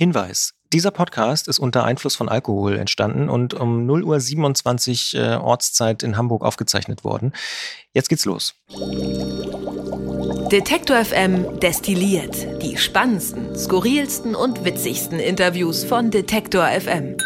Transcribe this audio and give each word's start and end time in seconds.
Hinweis. 0.00 0.54
Dieser 0.72 0.92
Podcast 0.92 1.46
ist 1.46 1.58
unter 1.58 1.84
Einfluss 1.84 2.16
von 2.16 2.30
Alkohol 2.30 2.78
entstanden 2.78 3.28
und 3.28 3.52
um 3.52 3.84
0 3.84 4.02
Uhr 4.04 4.18
27 4.18 5.14
äh, 5.14 5.34
Ortszeit 5.34 6.02
in 6.02 6.16
Hamburg 6.16 6.42
aufgezeichnet 6.42 7.04
worden. 7.04 7.34
Jetzt 7.92 8.08
geht's 8.08 8.24
los. 8.24 8.54
Detektor 10.50 11.04
FM 11.04 11.60
destilliert 11.60 12.62
die 12.62 12.78
spannendsten, 12.78 13.54
skurrilsten 13.54 14.34
und 14.34 14.64
witzigsten 14.64 15.18
Interviews 15.18 15.84
von 15.84 16.10
Detektor 16.10 16.66
FM. 16.66 17.18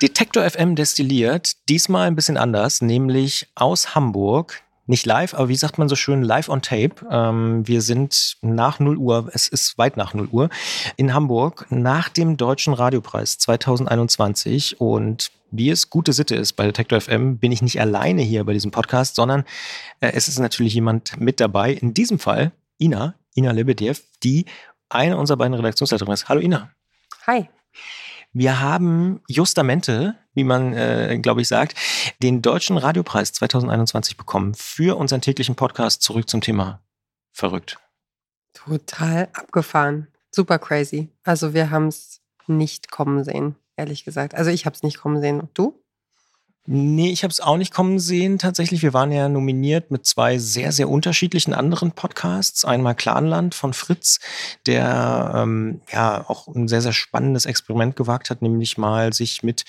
Detektor 0.00 0.48
FM 0.48 0.76
destilliert, 0.76 1.54
diesmal 1.68 2.06
ein 2.06 2.14
bisschen 2.14 2.36
anders, 2.36 2.80
nämlich 2.80 3.48
aus 3.56 3.96
Hamburg, 3.96 4.62
nicht 4.86 5.06
live, 5.06 5.34
aber 5.34 5.48
wie 5.48 5.56
sagt 5.56 5.78
man 5.78 5.88
so 5.88 5.96
schön, 5.96 6.22
live 6.22 6.48
on 6.48 6.62
tape. 6.62 7.06
Ähm, 7.10 7.66
wir 7.66 7.80
sind 7.80 8.36
nach 8.42 8.80
0 8.80 8.96
Uhr, 8.96 9.30
es 9.32 9.48
ist 9.48 9.78
weit 9.78 9.96
nach 9.96 10.14
0 10.14 10.28
Uhr, 10.30 10.50
in 10.96 11.14
Hamburg 11.14 11.66
nach 11.70 12.08
dem 12.08 12.36
Deutschen 12.36 12.74
Radiopreis 12.74 13.38
2021 13.38 14.80
und 14.80 15.30
wie 15.50 15.70
es 15.70 15.88
gute 15.88 16.12
Sitte 16.12 16.34
ist 16.34 16.54
bei 16.54 16.64
Detector 16.66 17.00
FM, 17.00 17.38
bin 17.38 17.52
ich 17.52 17.62
nicht 17.62 17.80
alleine 17.80 18.22
hier 18.22 18.44
bei 18.44 18.52
diesem 18.52 18.72
Podcast, 18.72 19.14
sondern 19.14 19.44
äh, 20.00 20.10
es 20.12 20.28
ist 20.28 20.38
natürlich 20.38 20.74
jemand 20.74 21.20
mit 21.20 21.40
dabei. 21.40 21.72
In 21.72 21.94
diesem 21.94 22.18
Fall 22.18 22.52
Ina, 22.80 23.14
Ina 23.36 23.52
Lebedev, 23.52 24.02
die 24.22 24.46
eine 24.88 25.16
unserer 25.16 25.36
beiden 25.36 25.54
Redaktionsleiterinnen 25.54 26.14
ist. 26.14 26.28
Hallo 26.28 26.40
Ina. 26.40 26.70
Hi. 27.26 27.48
Wir 28.36 28.60
haben 28.60 29.20
justamente, 29.28 30.16
wie 30.34 30.42
man, 30.42 30.72
äh, 30.72 31.20
glaube 31.22 31.40
ich, 31.40 31.46
sagt, 31.46 31.76
den 32.20 32.42
Deutschen 32.42 32.76
Radiopreis 32.76 33.32
2021 33.32 34.16
bekommen 34.16 34.54
für 34.54 34.98
unseren 34.98 35.20
täglichen 35.20 35.54
Podcast 35.54 36.02
zurück 36.02 36.28
zum 36.28 36.40
Thema. 36.40 36.82
Verrückt. 37.30 37.78
Total 38.52 39.28
abgefahren. 39.34 40.08
Super 40.32 40.58
crazy. 40.58 41.10
Also 41.22 41.54
wir 41.54 41.70
haben 41.70 41.86
es 41.86 42.22
nicht 42.48 42.90
kommen 42.90 43.22
sehen, 43.22 43.54
ehrlich 43.76 44.04
gesagt. 44.04 44.34
Also 44.34 44.50
ich 44.50 44.66
habe 44.66 44.74
es 44.74 44.82
nicht 44.82 44.98
kommen 44.98 45.20
sehen. 45.20 45.48
Du? 45.54 45.83
Nee, 46.66 47.10
ich 47.10 47.24
habe 47.24 47.30
es 47.30 47.40
auch 47.40 47.58
nicht 47.58 47.74
kommen 47.74 47.98
sehen 47.98 48.38
tatsächlich. 48.38 48.82
Wir 48.82 48.94
waren 48.94 49.12
ja 49.12 49.28
nominiert 49.28 49.90
mit 49.90 50.06
zwei 50.06 50.38
sehr, 50.38 50.72
sehr 50.72 50.88
unterschiedlichen 50.88 51.52
anderen 51.52 51.92
Podcasts. 51.92 52.64
Einmal 52.64 52.94
Clanland 52.94 53.54
von 53.54 53.74
Fritz, 53.74 54.18
der 54.64 55.32
ähm, 55.36 55.82
ja 55.92 56.24
auch 56.26 56.48
ein 56.48 56.66
sehr, 56.66 56.80
sehr 56.80 56.94
spannendes 56.94 57.44
Experiment 57.44 57.96
gewagt 57.96 58.30
hat, 58.30 58.40
nämlich 58.40 58.78
mal 58.78 59.12
sich 59.12 59.42
mit 59.42 59.64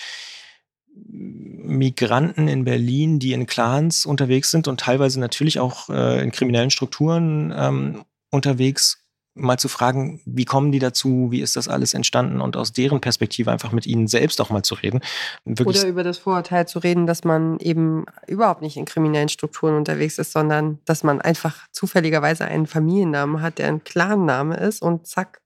Migranten 0.96 2.48
in 2.48 2.64
Berlin, 2.64 3.20
die 3.20 3.34
in 3.34 3.46
Clans 3.46 4.06
unterwegs 4.06 4.50
sind 4.50 4.70
und 4.70 4.80
teilweise 4.80 5.20
natürlich 5.20 5.60
auch 5.60 5.90
äh, 5.90 6.24
in 6.24 6.32
kriminellen 6.32 6.72
Strukturen 6.72 7.54
ähm, 7.58 8.06
unterwegs 8.32 9.05
mal 9.36 9.58
zu 9.58 9.68
fragen, 9.68 10.22
wie 10.26 10.46
kommen 10.46 10.72
die 10.72 10.80
dazu, 10.80 11.28
wie 11.30 11.42
ist 11.42 11.58
das 11.58 11.68
alles 11.68 11.94
entstanden 11.94 12.40
und 12.42 12.56
aus 12.56 12.72
deren 12.72 13.02
Perspektive 13.02 13.52
einfach 13.52 13.74
mit 13.74 13.86
ihnen 13.86 14.08
selbst 14.08 14.40
auch 14.40 14.50
mal 14.50 14.64
zu 14.64 14.76
reden. 14.76 15.02
Wirklich 15.44 15.80
Oder 15.80 15.88
über 15.88 16.04
das 16.04 16.18
Vorurteil 16.18 16.68
zu 16.68 16.80
reden, 16.80 17.06
dass 17.06 17.26
man 17.26 17.60
eben 17.60 18.06
überhaupt 18.28 18.62
nicht 18.62 18.78
in 18.78 18.86
kriminellen 18.86 19.30
Strukturen 19.30 19.76
unterwegs 19.76 20.18
ist, 20.18 20.32
sondern 20.32 20.80
dass 20.86 21.04
man 21.04 21.22
einfach 21.22 21.68
zufälligerweise 21.72 22.46
einen 22.46 22.66
Familiennamen 22.66 23.42
hat, 23.42 23.60
der 23.60 23.68
ein 23.68 23.84
Clanname 23.84 24.56
ist 24.56 24.82
und 24.82 25.06
zack, 25.06 25.42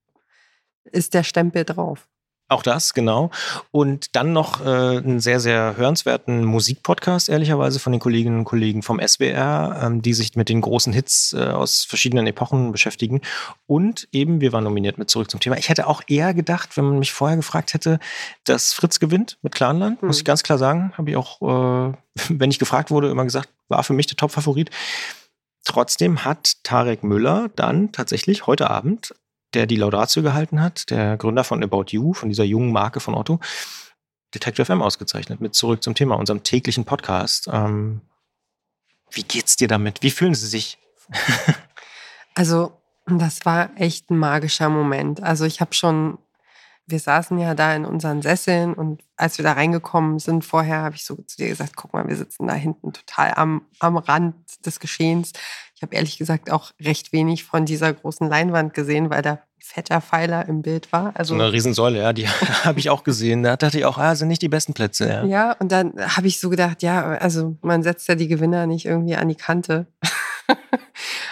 ist 0.83 1.15
der 1.15 1.23
Stempel 1.23 1.65
drauf. 1.65 2.07
Auch 2.51 2.63
das, 2.63 2.95
genau. 2.95 3.29
Und 3.69 4.15
dann 4.15 4.33
noch 4.33 4.65
äh, 4.65 4.97
einen 4.97 5.19
sehr, 5.19 5.39
sehr 5.39 5.77
hörenswerten 5.77 6.43
Musikpodcast, 6.43 7.29
ehrlicherweise, 7.29 7.79
von 7.79 7.91
den 7.91 8.01
Kolleginnen 8.01 8.39
und 8.39 8.45
Kollegen 8.45 8.81
vom 8.81 8.99
SWR, 8.99 9.79
ähm, 9.83 10.01
die 10.01 10.15
sich 10.15 10.35
mit 10.35 10.49
den 10.49 10.61
großen 10.61 10.91
Hits 10.91 11.33
äh, 11.33 11.43
aus 11.43 11.83
verschiedenen 11.83 12.25
Epochen 12.25 12.71
beschäftigen. 12.71 13.21
Und 13.67 14.07
eben, 14.11 14.41
wir 14.41 14.51
waren 14.51 14.63
nominiert 14.63 14.97
mit 14.97 15.11
Zurück 15.11 15.29
zum 15.29 15.39
Thema. 15.39 15.57
Ich 15.57 15.69
hätte 15.69 15.85
auch 15.85 16.01
eher 16.07 16.33
gedacht, 16.33 16.75
wenn 16.75 16.85
man 16.85 16.97
mich 16.97 17.13
vorher 17.13 17.37
gefragt 17.37 17.75
hätte, 17.75 17.99
dass 18.45 18.73
Fritz 18.73 18.99
gewinnt 18.99 19.37
mit 19.43 19.53
Clanland, 19.53 20.01
hm. 20.01 20.07
muss 20.07 20.17
ich 20.17 20.25
ganz 20.25 20.41
klar 20.41 20.57
sagen. 20.57 20.91
Habe 20.97 21.11
ich 21.11 21.17
auch, 21.17 21.41
äh, 21.43 21.93
wenn 22.29 22.49
ich 22.49 22.57
gefragt 22.57 22.89
wurde, 22.89 23.11
immer 23.11 23.25
gesagt, 23.25 23.49
war 23.67 23.83
für 23.83 23.93
mich 23.93 24.07
der 24.07 24.17
Top-Favorit. 24.17 24.71
Trotzdem 25.65 26.25
hat 26.25 26.63
Tarek 26.63 27.03
Müller 27.03 27.51
dann 27.55 27.91
tatsächlich 27.91 28.47
heute 28.47 28.71
Abend 28.71 29.13
der 29.53 29.65
die 29.65 29.75
Laudatio 29.75 30.21
gehalten 30.21 30.61
hat, 30.61 30.89
der 30.89 31.17
Gründer 31.17 31.43
von 31.43 31.63
About 31.63 31.85
You, 31.89 32.13
von 32.13 32.29
dieser 32.29 32.43
jungen 32.43 32.71
Marke 32.71 32.99
von 32.99 33.15
Otto, 33.15 33.39
Detective 34.33 34.65
FM 34.65 34.81
ausgezeichnet. 34.81 35.41
Mit 35.41 35.55
zurück 35.55 35.83
zum 35.83 35.95
Thema, 35.95 36.15
unserem 36.15 36.43
täglichen 36.43 36.85
Podcast. 36.85 37.49
Ähm, 37.51 38.01
wie 39.11 39.23
geht's 39.23 39.55
dir 39.55 39.67
damit? 39.67 40.03
Wie 40.03 40.11
fühlen 40.11 40.35
Sie 40.35 40.47
sich? 40.47 40.77
also, 42.35 42.73
das 43.07 43.45
war 43.45 43.71
echt 43.75 44.11
ein 44.11 44.17
magischer 44.17 44.69
Moment. 44.69 45.23
Also, 45.23 45.45
ich 45.45 45.61
habe 45.61 45.73
schon, 45.73 46.19
wir 46.89 46.99
saßen 46.99 47.37
ja 47.39 47.55
da 47.55 47.75
in 47.75 47.85
unseren 47.85 48.21
Sesseln 48.21 48.73
und 48.73 49.01
als 49.15 49.37
wir 49.37 49.43
da 49.43 49.53
reingekommen 49.53 50.19
sind, 50.19 50.43
vorher 50.43 50.81
habe 50.81 50.95
ich 50.95 51.05
so 51.05 51.15
zu 51.15 51.37
dir 51.37 51.47
gesagt: 51.47 51.75
guck 51.75 51.93
mal, 51.93 52.07
wir 52.07 52.15
sitzen 52.15 52.47
da 52.47 52.53
hinten 52.53 52.93
total 52.93 53.33
am, 53.35 53.61
am 53.79 53.97
Rand 53.97 54.35
des 54.65 54.79
Geschehens. 54.79 55.33
Ich 55.75 55.81
habe 55.81 55.95
ehrlich 55.95 56.17
gesagt 56.17 56.51
auch 56.51 56.71
recht 56.81 57.13
wenig 57.13 57.43
von 57.45 57.65
dieser 57.65 57.93
großen 57.93 58.27
Leinwand 58.27 58.73
gesehen, 58.73 59.09
weil 59.09 59.21
da 59.21 59.39
fetter 59.59 60.01
Pfeiler 60.01 60.47
im 60.47 60.61
Bild 60.61 60.91
war. 60.91 61.11
Also 61.15 61.35
so 61.35 61.41
eine 61.41 61.51
Riesensäule, 61.53 61.99
ja, 61.99 62.13
die 62.13 62.27
habe 62.63 62.79
ich 62.79 62.89
auch 62.89 63.03
gesehen. 63.03 63.43
Da 63.43 63.55
dachte 63.55 63.77
ich 63.77 63.85
auch, 63.85 63.97
ah, 63.97 64.15
sind 64.15 64.27
nicht 64.27 64.41
die 64.41 64.49
besten 64.49 64.73
Plätze. 64.73 65.07
Ja, 65.07 65.25
ja 65.25 65.51
und 65.59 65.71
dann 65.71 65.93
habe 65.97 66.27
ich 66.27 66.39
so 66.39 66.49
gedacht, 66.49 66.81
ja, 66.81 67.03
also 67.03 67.55
man 67.61 67.83
setzt 67.83 68.07
ja 68.07 68.15
die 68.15 68.27
Gewinner 68.27 68.67
nicht 68.67 68.85
irgendwie 68.85 69.15
an 69.15 69.29
die 69.29 69.35
Kante. 69.35 69.87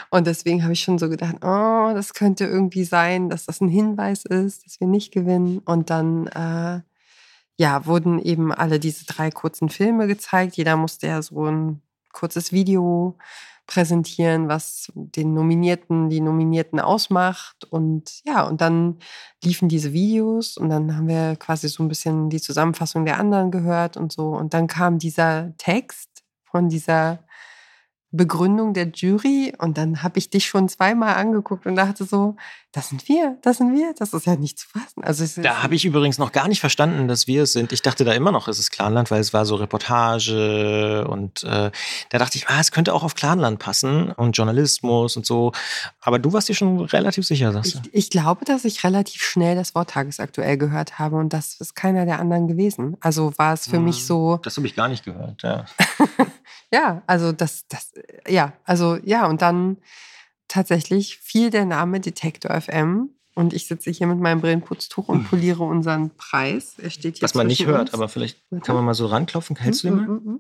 und 0.10 0.28
deswegen 0.28 0.64
habe 0.64 0.74
ich 0.74 0.80
schon 0.82 0.98
so 0.98 1.10
gedacht, 1.10 1.38
oh, 1.42 1.92
das 1.94 2.14
könnte 2.14 2.46
irgendwie 2.46 2.84
sein, 2.84 3.30
dass 3.30 3.46
das 3.46 3.62
ein 3.62 3.68
Hinweis 3.68 4.26
ist, 4.26 4.66
dass 4.66 4.80
wir 4.80 4.88
nicht 4.88 5.12
gewinnen. 5.12 5.60
Und 5.60 5.90
dann 5.90 6.28
äh, 6.28 6.82
ja, 7.58 7.86
wurden 7.86 8.20
eben 8.20 8.54
alle 8.54 8.80
diese 8.80 9.06
drei 9.06 9.32
kurzen 9.32 9.70
Filme 9.70 10.08
gezeigt. 10.08 10.56
Jeder 10.58 10.78
musste 10.78 11.08
ja 11.08 11.22
so 11.22 11.46
ein 11.46 11.82
kurzes 12.14 12.52
Video 12.52 13.18
präsentieren, 13.66 14.48
was 14.48 14.92
den 14.96 15.34
Nominierten, 15.34 16.10
die 16.10 16.22
Nominierten 16.22 16.80
ausmacht. 16.80 17.66
Und 17.66 18.22
ja, 18.24 18.44
und 18.44 18.62
dann 18.62 19.00
liefen 19.44 19.68
diese 19.68 19.92
Videos 19.92 20.56
und 20.56 20.70
dann 20.70 20.96
haben 20.96 21.08
wir 21.10 21.36
quasi 21.36 21.68
so 21.68 21.84
ein 21.84 21.90
bisschen 21.90 22.30
die 22.30 22.42
Zusammenfassung 22.42 23.06
der 23.06 23.20
anderen 23.20 23.52
gehört 23.52 23.98
und 23.98 24.14
so. 24.14 24.30
Und 24.30 24.54
dann 24.54 24.68
kam 24.68 25.00
dieser 25.00 25.54
Text 25.58 26.24
von 26.46 26.70
dieser 26.70 27.20
Begründung 28.12 28.74
der 28.74 28.88
Jury 28.88 29.54
und 29.58 29.78
dann 29.78 30.02
habe 30.02 30.18
ich 30.18 30.30
dich 30.30 30.46
schon 30.46 30.70
zweimal 30.70 31.16
angeguckt 31.16 31.66
und 31.66 31.76
dachte 31.76 32.06
so, 32.06 32.38
das 32.72 32.90
sind 32.90 33.08
wir, 33.10 33.38
das 33.42 33.58
sind 33.58 33.74
wir, 33.74 33.94
das 33.98 34.14
ist 34.14 34.26
ja 34.26 34.36
nicht 34.36 34.60
zu 34.60 34.68
fassen. 34.70 35.04
Also 35.04 35.42
da 35.42 35.64
habe 35.64 35.76
ich 35.76 35.84
übrigens 35.84 36.18
noch 36.18 36.32
gar 36.32 36.48
nicht 36.48 36.60
verstanden, 36.60 37.08
dass 37.08 37.28
wir 37.28 37.44
es 37.44 37.54
sind. 37.54 37.74
Ich 37.74 37.82
dachte 37.82 38.06
da 38.06 38.14
immer 38.14 38.32
noch, 38.32 38.48
es 38.48 38.60
ist 38.60 38.72
Clanland, 38.72 39.12
weil 39.12 39.20
es 39.20 39.34
war 39.34 39.46
so 39.46 39.56
Reportage 39.56 41.06
und 41.08 41.44
äh, 41.44 41.72
da 42.10 42.18
dachte 42.18 42.38
ich, 42.38 42.48
ah, 42.48 42.60
es 42.60 42.72
könnte 42.72 42.94
auch 42.94 43.04
auf 43.04 43.16
Clanland 43.16 43.60
passen 43.60 44.12
und 44.12 44.38
Journalismus 44.38 45.18
und 45.18 45.26
so. 45.26 45.52
Aber 46.00 46.20
du 46.20 46.32
warst 46.32 46.48
dir 46.48 46.56
schon 46.56 46.80
relativ 46.80 47.26
sicher, 47.26 47.52
sagst 47.52 47.76
du? 47.76 47.80
Ich, 47.92 48.06
ich 48.06 48.10
glaube, 48.10 48.46
dass 48.46 48.64
ich 48.64 48.84
relativ 48.84 49.22
schnell 49.22 49.56
das 49.56 49.76
Wort 49.76 49.90
tagesaktuell 49.90 50.58
gehört 50.58 51.00
habe 51.00 51.18
und 51.18 51.34
das 51.34 51.56
ist 51.60 51.76
keiner 51.76 52.06
der 52.06 52.20
anderen 52.20 52.48
gewesen. 52.48 52.96
Also 53.02 53.34
war 53.38 53.54
es 53.54 53.66
für 53.68 53.78
hm, 53.78 53.86
mich 53.86 54.06
so. 54.06 54.40
Das 54.44 54.56
habe 54.56 54.68
ich 54.68 54.76
gar 54.76 54.88
nicht 54.88 55.04
gehört, 55.04 55.44
ja. 55.44 55.66
Ja, 56.74 57.02
also 57.08 57.32
das, 57.32 57.68
das, 57.68 57.94
ja, 58.28 58.54
also 58.66 58.98
ja, 59.04 59.26
und 59.28 59.42
dann 59.42 59.78
tatsächlich 60.48 61.18
fiel 61.18 61.50
der 61.50 61.66
Name 61.66 62.00
Detektor 62.00 62.60
FM 62.60 63.10
und 63.36 63.54
ich 63.54 63.68
sitze 63.68 63.92
hier 63.92 64.08
mit 64.08 64.20
meinem 64.20 64.42
Brillenputztuch 64.42 65.08
und 65.10 65.20
hm. 65.20 65.26
poliere 65.26 65.64
unseren 65.64 66.10
Preis. 66.18 66.76
Er 66.80 66.90
steht 66.90 67.18
hier 67.18 67.24
Was 67.24 67.36
man 67.36 67.48
nicht 67.48 67.66
hört, 67.66 67.82
uns. 67.82 67.94
aber 67.94 68.10
vielleicht 68.10 68.40
kann 68.64 68.76
man 68.76 68.84
mal 68.84 68.94
so 68.94 69.06
ranklopfen. 69.06 69.56
Hältst 69.56 69.84
du 69.84 69.90
den 69.90 69.96
mal? 69.96 70.40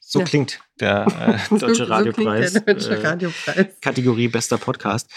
So 0.00 0.20
ja. 0.20 0.24
klingt 0.24 0.60
der 0.80 1.06
äh, 1.50 1.58
Deutsche 1.58 1.88
Radiopreis. 1.88 2.52
So 2.52 2.60
der 2.60 2.74
Deutsche 2.74 2.96
äh, 2.96 3.06
Radiopreis. 3.06 3.56
Äh, 3.56 3.64
Kategorie 3.80 4.28
Bester 4.28 4.58
Podcast. 4.58 5.10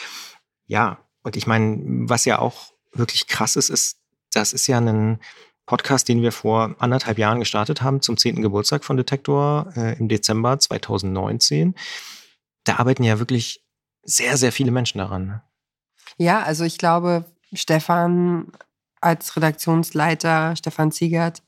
Ja, 0.65 0.99
und 1.23 1.35
ich 1.35 1.47
meine, 1.47 1.79
was 2.09 2.25
ja 2.25 2.39
auch 2.39 2.73
wirklich 2.93 3.27
krass 3.27 3.55
ist, 3.55 3.69
ist, 3.69 3.99
das 4.33 4.53
ist 4.53 4.67
ja 4.67 4.79
ein 4.79 5.19
Podcast, 5.69 6.09
den 6.09 6.23
wir 6.23 6.31
vor 6.31 6.75
anderthalb 6.79 7.19
Jahren 7.19 7.37
gestartet 7.37 7.83
haben, 7.83 8.01
zum 8.01 8.17
10. 8.17 8.41
Geburtstag 8.41 8.83
von 8.83 8.97
Detektor 8.97 9.71
äh, 9.75 9.99
im 9.99 10.09
Dezember 10.09 10.57
2019. 10.57 11.75
Da 12.63 12.77
arbeiten 12.77 13.03
ja 13.03 13.19
wirklich 13.19 13.63
sehr, 14.01 14.35
sehr 14.37 14.51
viele 14.51 14.71
Menschen 14.71 14.97
daran. 14.97 15.27
Ne? 15.27 15.43
Ja, 16.17 16.41
also 16.41 16.63
ich 16.63 16.79
glaube, 16.79 17.25
Stefan 17.53 18.51
als 18.99 19.35
Redaktionsleiter, 19.35 20.55
Stefan 20.55 20.91
Ziegert, 20.91 21.43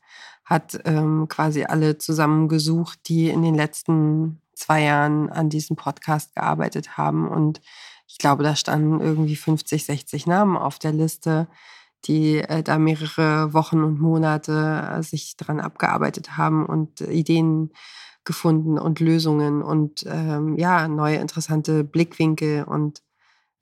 hat 0.45 0.79
ähm, 0.85 1.25
quasi 1.27 1.63
alle 1.63 1.97
zusammengesucht, 1.97 2.99
die 3.07 3.27
in 3.27 3.41
den 3.41 3.55
letzten 3.55 4.39
zwei 4.53 4.83
Jahren 4.83 5.31
an 5.31 5.49
diesem 5.49 5.77
Podcast 5.77 6.35
gearbeitet 6.35 6.95
haben. 6.95 7.27
Und 7.27 7.59
ich 8.05 8.19
glaube, 8.19 8.43
da 8.43 8.55
standen 8.55 9.01
irgendwie 9.01 9.35
50, 9.35 9.83
60 9.83 10.27
Namen 10.27 10.57
auf 10.57 10.77
der 10.77 10.91
Liste 10.91 11.47
die 12.05 12.37
äh, 12.37 12.63
da 12.63 12.77
mehrere 12.77 13.53
Wochen 13.53 13.83
und 13.83 13.99
Monate 13.99 14.97
äh, 14.97 15.03
sich 15.03 15.37
daran 15.37 15.59
abgearbeitet 15.59 16.37
haben 16.37 16.65
und 16.65 17.01
Ideen 17.01 17.71
gefunden 18.23 18.77
und 18.77 18.99
Lösungen 18.99 19.63
und 19.63 20.05
ähm, 20.07 20.57
ja, 20.57 20.87
neue 20.87 21.17
interessante 21.17 21.83
Blickwinkel 21.83 22.63
und 22.63 23.01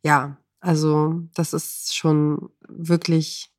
ja, 0.03 0.38
Also 0.62 1.24
das 1.33 1.53
ist 1.53 1.95
schon 1.95 2.50
wirklich, 2.68 3.51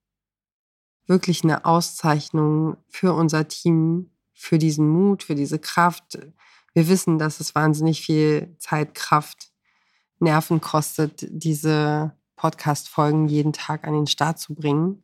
wirklich 1.07 1.43
eine 1.45 1.65
Auszeichnung 1.65 2.77
für 2.89 3.15
unser 3.15 3.49
Team, 3.49 4.11
für 4.35 4.59
diesen 4.59 4.89
Mut, 4.89 5.23
für 5.23 5.35
diese 5.35 5.59
Kraft. 5.59 6.19
Wir 6.75 6.89
wissen, 6.89 7.19
dass 7.19 7.41
es 7.41 7.55
wahnsinnig 7.55 8.03
viel 8.03 8.55
Zeit, 8.59 8.95
Kraft, 8.95 9.53
Nerven 10.19 10.61
kostet, 10.61 11.27
diese 11.31 12.15
Podcast-Folgen 12.41 13.29
jeden 13.29 13.53
Tag 13.53 13.87
an 13.87 13.93
den 13.93 14.07
Start 14.07 14.39
zu 14.39 14.55
bringen. 14.55 15.03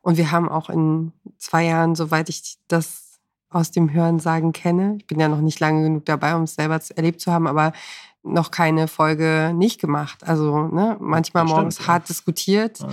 Und 0.00 0.16
wir 0.16 0.32
haben 0.32 0.48
auch 0.48 0.70
in 0.70 1.12
zwei 1.36 1.66
Jahren, 1.66 1.94
soweit 1.94 2.30
ich 2.30 2.56
das 2.66 3.20
aus 3.50 3.70
dem 3.70 3.92
Hörensagen 3.92 4.52
kenne, 4.52 4.96
ich 4.96 5.06
bin 5.06 5.20
ja 5.20 5.28
noch 5.28 5.42
nicht 5.42 5.60
lange 5.60 5.82
genug 5.82 6.06
dabei, 6.06 6.34
um 6.34 6.44
es 6.44 6.54
selber 6.54 6.80
erlebt 6.96 7.20
zu 7.20 7.30
haben, 7.30 7.46
aber 7.46 7.74
noch 8.22 8.50
keine 8.50 8.88
Folge 8.88 9.52
nicht 9.54 9.82
gemacht. 9.82 10.26
Also 10.26 10.68
ne, 10.68 10.96
manchmal 10.98 11.44
stimmt, 11.44 11.56
morgens 11.56 11.78
ja. 11.78 11.88
hart 11.88 12.08
diskutiert 12.08 12.80
mhm. 12.80 12.88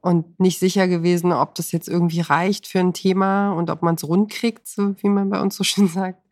und 0.00 0.40
nicht 0.40 0.58
sicher 0.58 0.88
gewesen, 0.88 1.32
ob 1.32 1.54
das 1.56 1.72
jetzt 1.72 1.88
irgendwie 1.88 2.22
reicht 2.22 2.66
für 2.66 2.80
ein 2.80 2.94
Thema 2.94 3.52
und 3.52 3.68
ob 3.68 3.82
man 3.82 3.96
es 3.96 4.04
rund 4.04 4.32
kriegt, 4.32 4.66
so 4.66 4.94
wie 5.02 5.10
man 5.10 5.28
bei 5.28 5.40
uns 5.40 5.56
so 5.56 5.64
schön 5.64 5.88
sagt. 5.88 6.22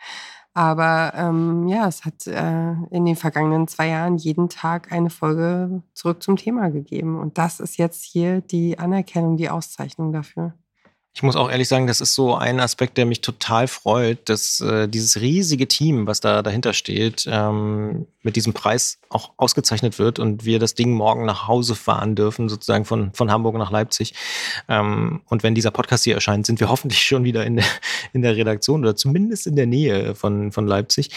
Aber 0.58 1.12
ähm, 1.14 1.68
ja, 1.68 1.86
es 1.86 2.04
hat 2.04 2.26
äh, 2.26 2.72
in 2.90 3.04
den 3.04 3.14
vergangenen 3.14 3.68
zwei 3.68 3.90
Jahren 3.90 4.16
jeden 4.16 4.48
Tag 4.48 4.90
eine 4.90 5.08
Folge 5.08 5.84
zurück 5.94 6.20
zum 6.20 6.34
Thema 6.34 6.68
gegeben. 6.72 7.16
Und 7.20 7.38
das 7.38 7.60
ist 7.60 7.76
jetzt 7.76 8.02
hier 8.02 8.40
die 8.40 8.76
Anerkennung, 8.76 9.36
die 9.36 9.50
Auszeichnung 9.50 10.12
dafür. 10.12 10.54
Ich 11.18 11.24
muss 11.24 11.34
auch 11.34 11.50
ehrlich 11.50 11.66
sagen, 11.66 11.88
das 11.88 12.00
ist 12.00 12.14
so 12.14 12.36
ein 12.36 12.60
Aspekt, 12.60 12.96
der 12.96 13.04
mich 13.04 13.22
total 13.22 13.66
freut, 13.66 14.28
dass 14.28 14.60
äh, 14.60 14.86
dieses 14.86 15.20
riesige 15.20 15.66
Team, 15.66 16.06
was 16.06 16.20
da 16.20 16.42
dahinter 16.42 16.72
steht, 16.72 17.26
ähm, 17.28 18.06
mit 18.22 18.36
diesem 18.36 18.52
Preis 18.52 19.00
auch 19.08 19.32
ausgezeichnet 19.36 19.98
wird 19.98 20.20
und 20.20 20.44
wir 20.44 20.60
das 20.60 20.76
Ding 20.76 20.92
morgen 20.92 21.24
nach 21.24 21.48
Hause 21.48 21.74
fahren 21.74 22.14
dürfen, 22.14 22.48
sozusagen 22.48 22.84
von, 22.84 23.12
von 23.14 23.32
Hamburg 23.32 23.56
nach 23.56 23.72
Leipzig. 23.72 24.14
Ähm, 24.68 25.22
und 25.26 25.42
wenn 25.42 25.56
dieser 25.56 25.72
Podcast 25.72 26.04
hier 26.04 26.14
erscheint, 26.14 26.46
sind 26.46 26.60
wir 26.60 26.68
hoffentlich 26.70 27.02
schon 27.02 27.24
wieder 27.24 27.44
in 27.44 27.56
der, 27.56 27.66
in 28.12 28.22
der 28.22 28.36
Redaktion 28.36 28.82
oder 28.82 28.94
zumindest 28.94 29.48
in 29.48 29.56
der 29.56 29.66
Nähe 29.66 30.14
von, 30.14 30.52
von 30.52 30.68
Leipzig. 30.68 31.10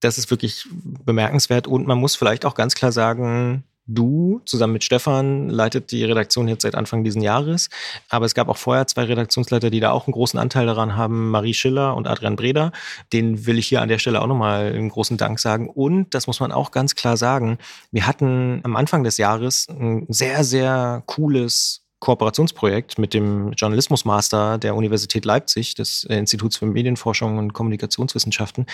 Das 0.00 0.18
ist 0.18 0.32
wirklich 0.32 0.66
bemerkenswert 0.72 1.68
und 1.68 1.86
man 1.86 1.98
muss 1.98 2.16
vielleicht 2.16 2.44
auch 2.44 2.56
ganz 2.56 2.74
klar 2.74 2.90
sagen, 2.90 3.62
Du 3.86 4.40
zusammen 4.46 4.72
mit 4.72 4.84
Stefan 4.84 5.50
leitet 5.50 5.90
die 5.90 6.04
Redaktion 6.04 6.48
jetzt 6.48 6.62
seit 6.62 6.74
Anfang 6.74 7.04
dieses 7.04 7.22
Jahres. 7.22 7.68
Aber 8.08 8.24
es 8.24 8.34
gab 8.34 8.48
auch 8.48 8.56
vorher 8.56 8.86
zwei 8.86 9.04
Redaktionsleiter, 9.04 9.68
die 9.70 9.80
da 9.80 9.90
auch 9.90 10.06
einen 10.06 10.12
großen 10.12 10.38
Anteil 10.38 10.66
daran 10.66 10.96
haben, 10.96 11.30
Marie 11.30 11.54
Schiller 11.54 11.94
und 11.94 12.08
Adrian 12.08 12.36
Breda. 12.36 12.72
Den 13.12 13.46
will 13.46 13.58
ich 13.58 13.66
hier 13.66 13.82
an 13.82 13.88
der 13.88 13.98
Stelle 13.98 14.22
auch 14.22 14.26
nochmal 14.26 14.72
einen 14.72 14.88
großen 14.88 15.18
Dank 15.18 15.38
sagen. 15.38 15.68
Und 15.68 16.14
das 16.14 16.26
muss 16.26 16.40
man 16.40 16.50
auch 16.50 16.70
ganz 16.70 16.94
klar 16.94 17.16
sagen, 17.16 17.58
wir 17.90 18.06
hatten 18.06 18.60
am 18.64 18.76
Anfang 18.76 19.04
des 19.04 19.18
Jahres 19.18 19.68
ein 19.68 20.06
sehr, 20.08 20.44
sehr 20.44 21.02
cooles 21.06 21.83
Kooperationsprojekt 22.04 22.98
mit 22.98 23.14
dem 23.14 23.52
Journalismusmaster 23.52 24.58
der 24.58 24.74
Universität 24.74 25.24
Leipzig, 25.24 25.74
des 25.74 26.04
Instituts 26.04 26.58
für 26.58 26.66
Medienforschung 26.66 27.38
und 27.38 27.54
Kommunikationswissenschaften, 27.54 28.66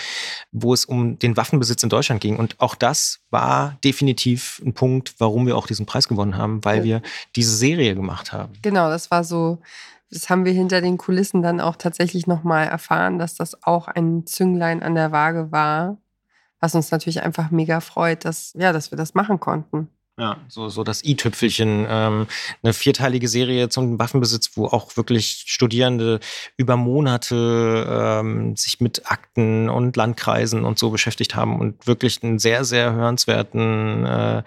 wo 0.51 0.73
es 0.73 0.83
um 0.83 1.17
den 1.17 1.37
Waffenbesitz 1.37 1.81
in 1.81 1.89
Deutschland 1.89 2.19
ging. 2.19 2.35
Und 2.35 2.59
auch 2.59 2.75
das 2.75 3.21
war 3.29 3.77
definitiv 3.85 4.61
ein 4.65 4.73
Punkt, 4.73 5.15
warum 5.19 5.47
wir 5.47 5.55
auch 5.55 5.65
diesen 5.65 5.85
Preis 5.85 6.09
gewonnen 6.09 6.35
haben, 6.35 6.63
weil 6.65 6.83
wir 6.83 7.01
diese 7.37 7.55
Serie 7.55 7.95
gemacht 7.95 8.33
haben. 8.33 8.51
Genau, 8.61 8.89
das 8.89 9.09
war 9.11 9.23
so 9.23 9.59
das 10.13 10.29
haben 10.29 10.43
wir 10.43 10.51
hinter 10.51 10.81
den 10.81 10.97
Kulissen 10.97 11.41
dann 11.41 11.61
auch 11.61 11.77
tatsächlich 11.77 12.27
nochmal 12.27 12.67
erfahren, 12.67 13.17
dass 13.17 13.35
das 13.35 13.63
auch 13.63 13.87
ein 13.87 14.25
Zünglein 14.25 14.83
an 14.83 14.93
der 14.93 15.13
Waage 15.13 15.53
war, 15.53 15.99
was 16.59 16.75
uns 16.75 16.91
natürlich 16.91 17.23
einfach 17.23 17.49
mega 17.49 17.79
freut, 17.79 18.25
dass, 18.25 18.51
ja, 18.57 18.73
dass 18.73 18.91
wir 18.91 18.97
das 18.97 19.13
machen 19.13 19.39
konnten. 19.39 19.87
Ja, 20.21 20.37
so, 20.49 20.69
so 20.69 20.83
das 20.83 21.03
i-Tüpfelchen. 21.03 21.87
Ähm, 21.89 22.27
eine 22.61 22.73
vierteilige 22.73 23.27
Serie 23.27 23.69
zum 23.69 23.97
Waffenbesitz, 23.97 24.51
wo 24.53 24.67
auch 24.67 24.95
wirklich 24.95 25.45
Studierende 25.47 26.19
über 26.57 26.77
Monate 26.77 27.87
ähm, 27.89 28.55
sich 28.55 28.79
mit 28.79 29.09
Akten 29.09 29.67
und 29.67 29.97
Landkreisen 29.97 30.63
und 30.63 30.77
so 30.77 30.91
beschäftigt 30.91 31.35
haben 31.35 31.59
und 31.59 31.87
wirklich 31.87 32.21
einen 32.21 32.37
sehr, 32.37 32.65
sehr 32.65 32.93
hörenswerten, 32.93 34.05
äh, 34.05 34.43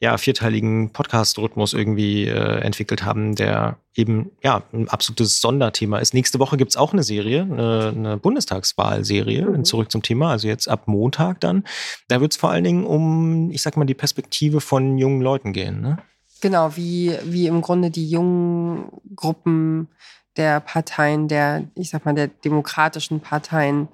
ja, 0.00 0.16
vierteiligen 0.16 0.94
Podcast-Rhythmus 0.94 1.74
irgendwie 1.74 2.24
äh, 2.24 2.60
entwickelt 2.60 3.04
haben, 3.04 3.34
der 3.34 3.76
eben 3.94 4.30
ja 4.42 4.62
ein 4.72 4.88
absolutes 4.88 5.40
Sonderthema 5.40 5.98
ist. 5.98 6.14
Nächste 6.14 6.38
Woche 6.38 6.56
gibt 6.56 6.70
es 6.70 6.76
auch 6.76 6.92
eine 6.92 7.02
Serie, 7.02 7.42
eine, 7.42 7.92
eine 7.94 8.16
Bundestagswahlserie, 8.16 9.44
mhm. 9.44 9.64
zurück 9.64 9.90
zum 9.90 10.02
Thema, 10.02 10.30
also 10.30 10.46
jetzt 10.46 10.68
ab 10.68 10.86
Montag 10.86 11.40
dann. 11.40 11.64
Da 12.08 12.20
wird 12.20 12.32
es 12.32 12.38
vor 12.38 12.50
allen 12.50 12.64
Dingen 12.64 12.84
um, 12.84 13.50
ich 13.50 13.62
sag 13.62 13.76
mal, 13.76 13.84
die 13.84 13.94
Perspektive 13.94 14.60
von 14.60 14.96
jungen 14.96 15.09
Leuten 15.18 15.52
gehen. 15.52 15.80
Ne? 15.80 15.98
Genau, 16.40 16.76
wie, 16.76 17.16
wie 17.24 17.46
im 17.46 17.60
Grunde 17.60 17.90
die 17.90 18.08
jungen 18.08 18.90
Gruppen 19.14 19.88
der 20.36 20.60
Parteien, 20.60 21.28
der, 21.28 21.64
ich 21.74 21.90
sag 21.90 22.04
mal, 22.04 22.14
der 22.14 22.28
demokratischen 22.28 23.20
Parteien 23.20 23.88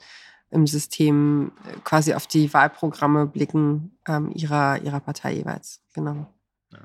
im 0.51 0.67
System 0.67 1.53
quasi 1.85 2.15
auf 2.15 2.27
die 2.27 2.53
Wahlprogramme 2.53 3.27
blicken 3.27 3.97
ähm, 4.07 4.31
ihrer, 4.35 4.81
ihrer 4.83 5.01
Partei 5.01 5.35
jeweils. 5.35 5.81
Genau. 5.93 6.27
Ja. 6.73 6.79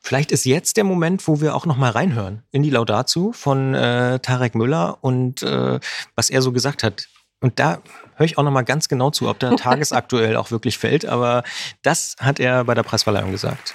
Vielleicht 0.00 0.30
ist 0.30 0.44
jetzt 0.44 0.76
der 0.76 0.84
Moment, 0.84 1.26
wo 1.26 1.40
wir 1.40 1.54
auch 1.54 1.66
noch 1.66 1.76
mal 1.76 1.90
reinhören 1.90 2.42
in 2.50 2.62
die 2.62 2.70
Laudatio 2.70 3.32
von 3.32 3.74
äh, 3.74 4.20
Tarek 4.20 4.54
Müller 4.54 4.98
und 5.00 5.42
äh, 5.42 5.80
was 6.14 6.30
er 6.30 6.40
so 6.40 6.52
gesagt 6.52 6.82
hat. 6.82 7.08
Und 7.40 7.58
da 7.58 7.78
höre 8.16 8.26
ich 8.26 8.38
auch 8.38 8.42
noch 8.42 8.50
mal 8.50 8.62
ganz 8.62 8.88
genau 8.88 9.10
zu, 9.10 9.28
ob 9.28 9.38
der 9.38 9.56
tagesaktuell 9.56 10.36
auch 10.36 10.50
wirklich 10.50 10.78
fällt. 10.78 11.06
Aber 11.06 11.44
das 11.82 12.16
hat 12.18 12.40
er 12.40 12.64
bei 12.64 12.74
der 12.74 12.82
Preisverleihung 12.82 13.30
gesagt. 13.30 13.74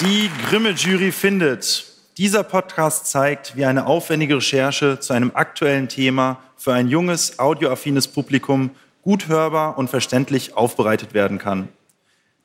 Die 0.00 0.30
Grimme-Jury 0.48 1.12
findet, 1.12 1.86
dieser 2.16 2.42
Podcast 2.42 3.06
zeigt, 3.06 3.56
wie 3.56 3.66
eine 3.66 3.86
aufwendige 3.86 4.36
Recherche 4.36 4.98
zu 4.98 5.12
einem 5.12 5.32
aktuellen 5.34 5.88
Thema 5.88 6.38
für 6.56 6.72
ein 6.72 6.88
junges, 6.88 7.38
audioaffines 7.38 8.08
Publikum 8.08 8.70
gut 9.02 9.28
hörbar 9.28 9.78
und 9.78 9.88
verständlich 9.88 10.56
aufbereitet 10.56 11.14
werden 11.14 11.38
kann. 11.38 11.68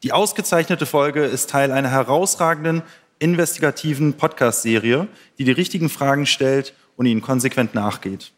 Die 0.03 0.11
ausgezeichnete 0.11 0.85
Folge 0.85 1.23
ist 1.23 1.49
Teil 1.49 1.71
einer 1.71 1.89
herausragenden 1.89 2.83
investigativen 3.19 4.13
Podcast-Serie, 4.13 5.07
die 5.37 5.45
die 5.45 5.51
richtigen 5.51 5.89
Fragen 5.89 6.25
stellt 6.25 6.73
und 6.97 7.05
ihnen 7.05 7.21
konsequent 7.21 7.73
nachgeht. 7.73 8.31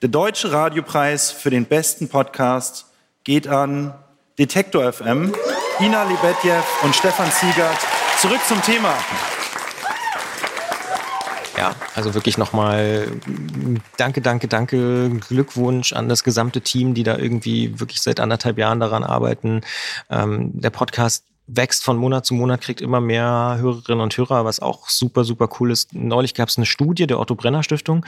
Der 0.00 0.08
Deutsche 0.08 0.52
Radiopreis 0.52 1.32
für 1.32 1.50
den 1.50 1.64
besten 1.64 2.08
Podcast 2.08 2.86
geht 3.24 3.48
an 3.48 3.92
Detektor 4.38 4.92
FM, 4.92 5.34
Ina 5.80 6.04
Lebedjew 6.04 6.62
und 6.84 6.94
Stefan 6.94 7.28
Ziegert. 7.32 7.76
Zurück 8.20 8.38
zum 8.46 8.62
Thema. 8.62 8.94
Ja, 11.56 11.74
also 11.96 12.14
wirklich 12.14 12.38
nochmal 12.38 13.08
danke, 13.96 14.20
danke, 14.20 14.46
danke, 14.46 15.10
Glückwunsch 15.18 15.92
an 15.92 16.08
das 16.08 16.22
gesamte 16.22 16.60
Team, 16.60 16.94
die 16.94 17.02
da 17.02 17.18
irgendwie 17.18 17.80
wirklich 17.80 18.00
seit 18.00 18.20
anderthalb 18.20 18.56
Jahren 18.56 18.78
daran 18.78 19.02
arbeiten. 19.02 19.62
Ähm, 20.10 20.52
der 20.54 20.70
Podcast 20.70 21.24
wächst 21.48 21.82
von 21.82 21.96
Monat 21.96 22.24
zu 22.24 22.34
Monat, 22.34 22.60
kriegt 22.60 22.80
immer 22.80 23.00
mehr 23.00 23.56
Hörerinnen 23.58 24.02
und 24.02 24.16
Hörer, 24.16 24.44
was 24.44 24.60
auch 24.60 24.88
super, 24.88 25.24
super 25.24 25.48
cool 25.58 25.72
ist. 25.72 25.92
Neulich 25.92 26.34
gab 26.34 26.50
es 26.50 26.56
eine 26.56 26.66
Studie 26.66 27.08
der 27.08 27.18
Otto 27.18 27.34
Brenner 27.34 27.64
Stiftung, 27.64 28.06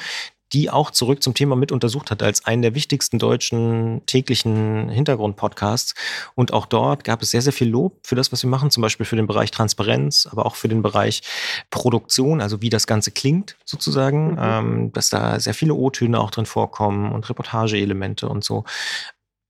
die 0.52 0.70
auch 0.70 0.90
zurück 0.90 1.22
zum 1.22 1.34
Thema 1.34 1.56
mit 1.56 1.72
untersucht 1.72 2.10
hat, 2.10 2.22
als 2.22 2.44
einen 2.44 2.62
der 2.62 2.74
wichtigsten 2.74 3.18
deutschen 3.18 4.02
täglichen 4.06 4.88
Hintergrundpodcasts. 4.88 5.94
Und 6.34 6.52
auch 6.52 6.66
dort 6.66 7.04
gab 7.04 7.22
es 7.22 7.30
sehr, 7.30 7.42
sehr 7.42 7.52
viel 7.52 7.68
Lob 7.68 7.98
für 8.04 8.16
das, 8.16 8.32
was 8.32 8.42
wir 8.42 8.50
machen, 8.50 8.70
zum 8.70 8.82
Beispiel 8.82 9.06
für 9.06 9.16
den 9.16 9.26
Bereich 9.26 9.50
Transparenz, 9.50 10.28
aber 10.30 10.46
auch 10.46 10.56
für 10.56 10.68
den 10.68 10.82
Bereich 10.82 11.22
Produktion, 11.70 12.40
also 12.40 12.62
wie 12.62 12.70
das 12.70 12.86
Ganze 12.86 13.10
klingt 13.10 13.56
sozusagen, 13.64 14.32
mhm. 14.32 14.38
ähm, 14.40 14.92
dass 14.92 15.10
da 15.10 15.38
sehr 15.38 15.54
viele 15.54 15.74
O-Töne 15.74 16.18
auch 16.18 16.30
drin 16.30 16.46
vorkommen 16.46 17.12
und 17.12 17.28
Reportageelemente 17.28 18.28
und 18.28 18.44
so. 18.44 18.64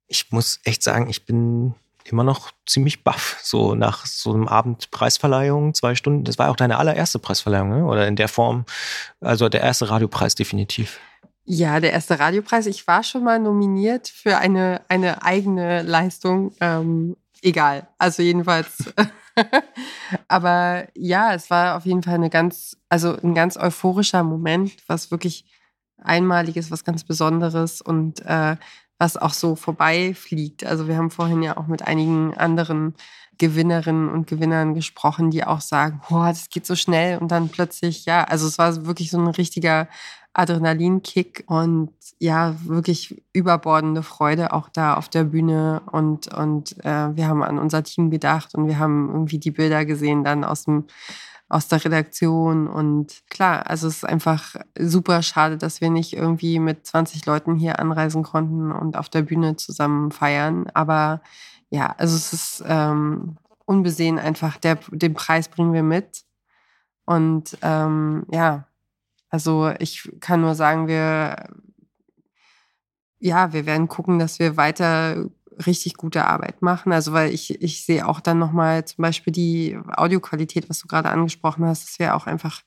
Ich 0.07 0.31
muss 0.31 0.61
echt 0.65 0.83
sagen, 0.83 1.09
ich 1.09 1.25
bin 1.25 1.75
immer 2.05 2.25
noch 2.25 2.51
ziemlich 2.67 3.05
baff, 3.05 3.39
so 3.43 3.75
nach 3.75 4.07
so 4.07 4.33
einem 4.33 4.49
Abend 4.49 4.91
Preisverleihung, 4.91 5.75
zwei 5.75 5.95
Stunden. 5.95 6.25
Das 6.25 6.39
war 6.39 6.51
auch 6.51 6.57
deine 6.57 6.79
allererste 6.79 7.19
Preisverleihung, 7.19 7.71
ne? 7.71 7.85
oder 7.85 8.07
in 8.07 8.17
der 8.17 8.29
Form, 8.29 8.65
also 9.21 9.49
der 9.49 9.63
erste 9.63 9.91
Radiopreis 9.91 10.35
definitiv. 10.35 10.99
Ja, 11.45 11.81
der 11.81 11.93
erste 11.93 12.21
Radiopreis. 12.21 12.67
Ich 12.67 12.87
war 12.87 13.03
schon 13.03 13.25
mal 13.25 13.39
nominiert 13.39 14.09
für 14.09 14.39
eine, 14.39 14.83
eine 14.89 15.23
eigene 15.23 15.83
Leistung. 15.83 16.53
Ähm, 16.61 17.17
egal. 17.43 17.89
Also 17.99 18.23
jedenfalls. 18.23 18.93
Aber 20.29 20.87
ja, 20.95 21.35
es 21.35 21.51
war 21.51 21.77
auf 21.77 21.87
jeden 21.87 22.03
Fall 22.03 22.15
eine 22.15 22.31
ganz, 22.31 22.77
also 22.89 23.17
ein 23.23 23.35
ganz 23.35 23.57
euphorischer 23.57 24.23
Moment, 24.23 24.77
was 24.87 25.11
wirklich 25.11 25.45
einmaliges, 25.99 26.71
was 26.71 26.85
ganz 26.85 27.05
Besonderes 27.05 27.81
und 27.81 28.21
äh, 28.25 28.57
was 29.01 29.17
auch 29.17 29.33
so 29.33 29.57
vorbeifliegt. 29.57 30.65
Also 30.65 30.87
wir 30.87 30.97
haben 30.97 31.11
vorhin 31.11 31.43
ja 31.43 31.57
auch 31.57 31.67
mit 31.67 31.87
einigen 31.87 32.37
anderen 32.37 32.95
Gewinnerinnen 33.39 34.11
und 34.11 34.27
Gewinnern 34.27 34.75
gesprochen, 34.75 35.31
die 35.31 35.43
auch 35.43 35.63
sagen, 35.63 36.03
boah, 36.07 36.29
das 36.29 36.51
geht 36.51 36.67
so 36.67 36.77
schnell 36.77 37.19
und 37.19 37.31
dann 37.33 37.49
plötzlich, 37.49 38.05
ja, 38.05 38.23
also 38.25 38.47
es 38.47 38.59
war 38.59 38.85
wirklich 38.85 39.11
so 39.11 39.19
ein 39.19 39.27
richtiger 39.27 39.89
Adrenalinkick 40.35 41.45
und 41.47 41.91
ja, 42.19 42.55
wirklich 42.63 43.23
überbordende 43.33 44.03
Freude 44.03 44.53
auch 44.53 44.69
da 44.69 44.95
auf 44.95 45.09
der 45.09 45.25
Bühne. 45.25 45.81
Und, 45.91 46.33
und 46.35 46.77
äh, 46.85 47.17
wir 47.17 47.27
haben 47.27 47.43
an 47.43 47.59
unser 47.59 47.83
Team 47.83 48.11
gedacht 48.11 48.55
und 48.55 48.69
wir 48.69 48.79
haben 48.79 49.09
irgendwie 49.09 49.39
die 49.39 49.51
Bilder 49.51 49.87
gesehen 49.87 50.23
dann 50.23 50.45
aus 50.45 50.65
dem 50.65 50.85
aus 51.51 51.69
der 51.69 51.85
Redaktion. 51.85 52.69
Und 52.69 53.23
klar, 53.29 53.69
also 53.69 53.89
es 53.89 53.97
ist 53.97 54.05
einfach 54.05 54.55
super 54.79 55.21
schade, 55.21 55.59
dass 55.59 55.83
wir 55.83 55.91
nicht 55.91 56.15
irgendwie 56.15 56.59
mit 56.59 56.87
20 56.87 57.27
Leuten 57.27 57.57
hier 57.57 57.81
anreisen 57.81 58.23
konnten 58.23 58.73
und 58.73 58.97
auf 58.97 59.11
der 59.11 59.23
Bühne 59.23 59.57
zusammen 59.57 60.13
feiern. 60.13 60.71
Aber 60.73 61.21
ja, 61.69 61.95
also 61.99 62.17
es 62.17 62.33
ist 62.33 62.65
ähm, 62.67 63.37
unbesehen 63.67 64.19
einfach, 64.19 64.57
der, 64.57 64.79
den 64.91 65.13
Preis 65.13 65.49
bringen 65.49 65.73
wir 65.73 65.83
mit. 65.83 66.25
Und 67.05 67.59
ähm, 67.63 68.25
ja, 68.31 68.67
also 69.29 69.73
ich 69.81 70.09
kann 70.21 70.41
nur 70.41 70.55
sagen, 70.55 70.87
wir, 70.87 71.49
ja, 73.19 73.53
wir 73.53 73.67
werden 73.67 73.89
gucken, 73.89 74.21
dass 74.21 74.39
wir 74.39 74.57
weiter 74.57 75.25
richtig 75.67 75.95
gute 75.95 76.27
Arbeit 76.27 76.63
machen. 76.63 76.93
Also 76.93 77.13
weil 77.13 77.33
ich, 77.33 77.63
ich 77.63 77.85
sehe 77.85 78.07
auch 78.07 78.21
dann 78.21 78.39
nochmal 78.39 78.85
zum 78.85 79.03
Beispiel 79.03 79.33
die 79.33 79.79
Audioqualität, 79.97 80.69
was 80.69 80.81
du 80.81 80.89
gerade 80.89 81.11
angesprochen 81.11 81.65
hast, 81.67 81.89
dass 81.89 81.99
wir 81.99 82.15
auch 82.15 82.27
einfach 82.27 82.63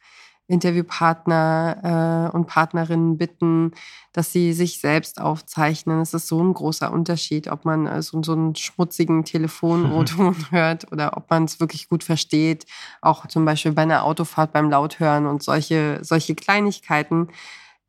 Interviewpartner 0.47 2.29
äh, 2.31 2.35
und 2.35 2.47
Partnerinnen 2.47 3.17
bitten, 3.17 3.71
dass 4.11 4.33
sie 4.33 4.51
sich 4.51 4.79
selbst 4.79 5.21
aufzeichnen. 5.21 6.01
Es 6.01 6.13
ist 6.13 6.27
so 6.27 6.43
ein 6.43 6.53
großer 6.53 6.91
Unterschied, 6.91 7.47
ob 7.47 7.63
man 7.63 7.87
äh, 7.87 8.01
so, 8.01 8.21
so 8.23 8.33
einen 8.33 8.55
schmutzigen 8.55 9.23
Telefonton 9.25 10.35
hört 10.51 10.91
oder 10.91 11.15
ob 11.15 11.29
man 11.29 11.45
es 11.45 11.59
wirklich 11.59 11.87
gut 11.87 12.03
versteht. 12.03 12.65
Auch 13.01 13.25
zum 13.27 13.45
Beispiel 13.45 13.71
bei 13.71 13.83
einer 13.83 14.03
Autofahrt 14.03 14.51
beim 14.51 14.69
Lauthören 14.69 15.27
und 15.27 15.43
solche, 15.43 15.99
solche 16.01 16.35
Kleinigkeiten, 16.35 17.29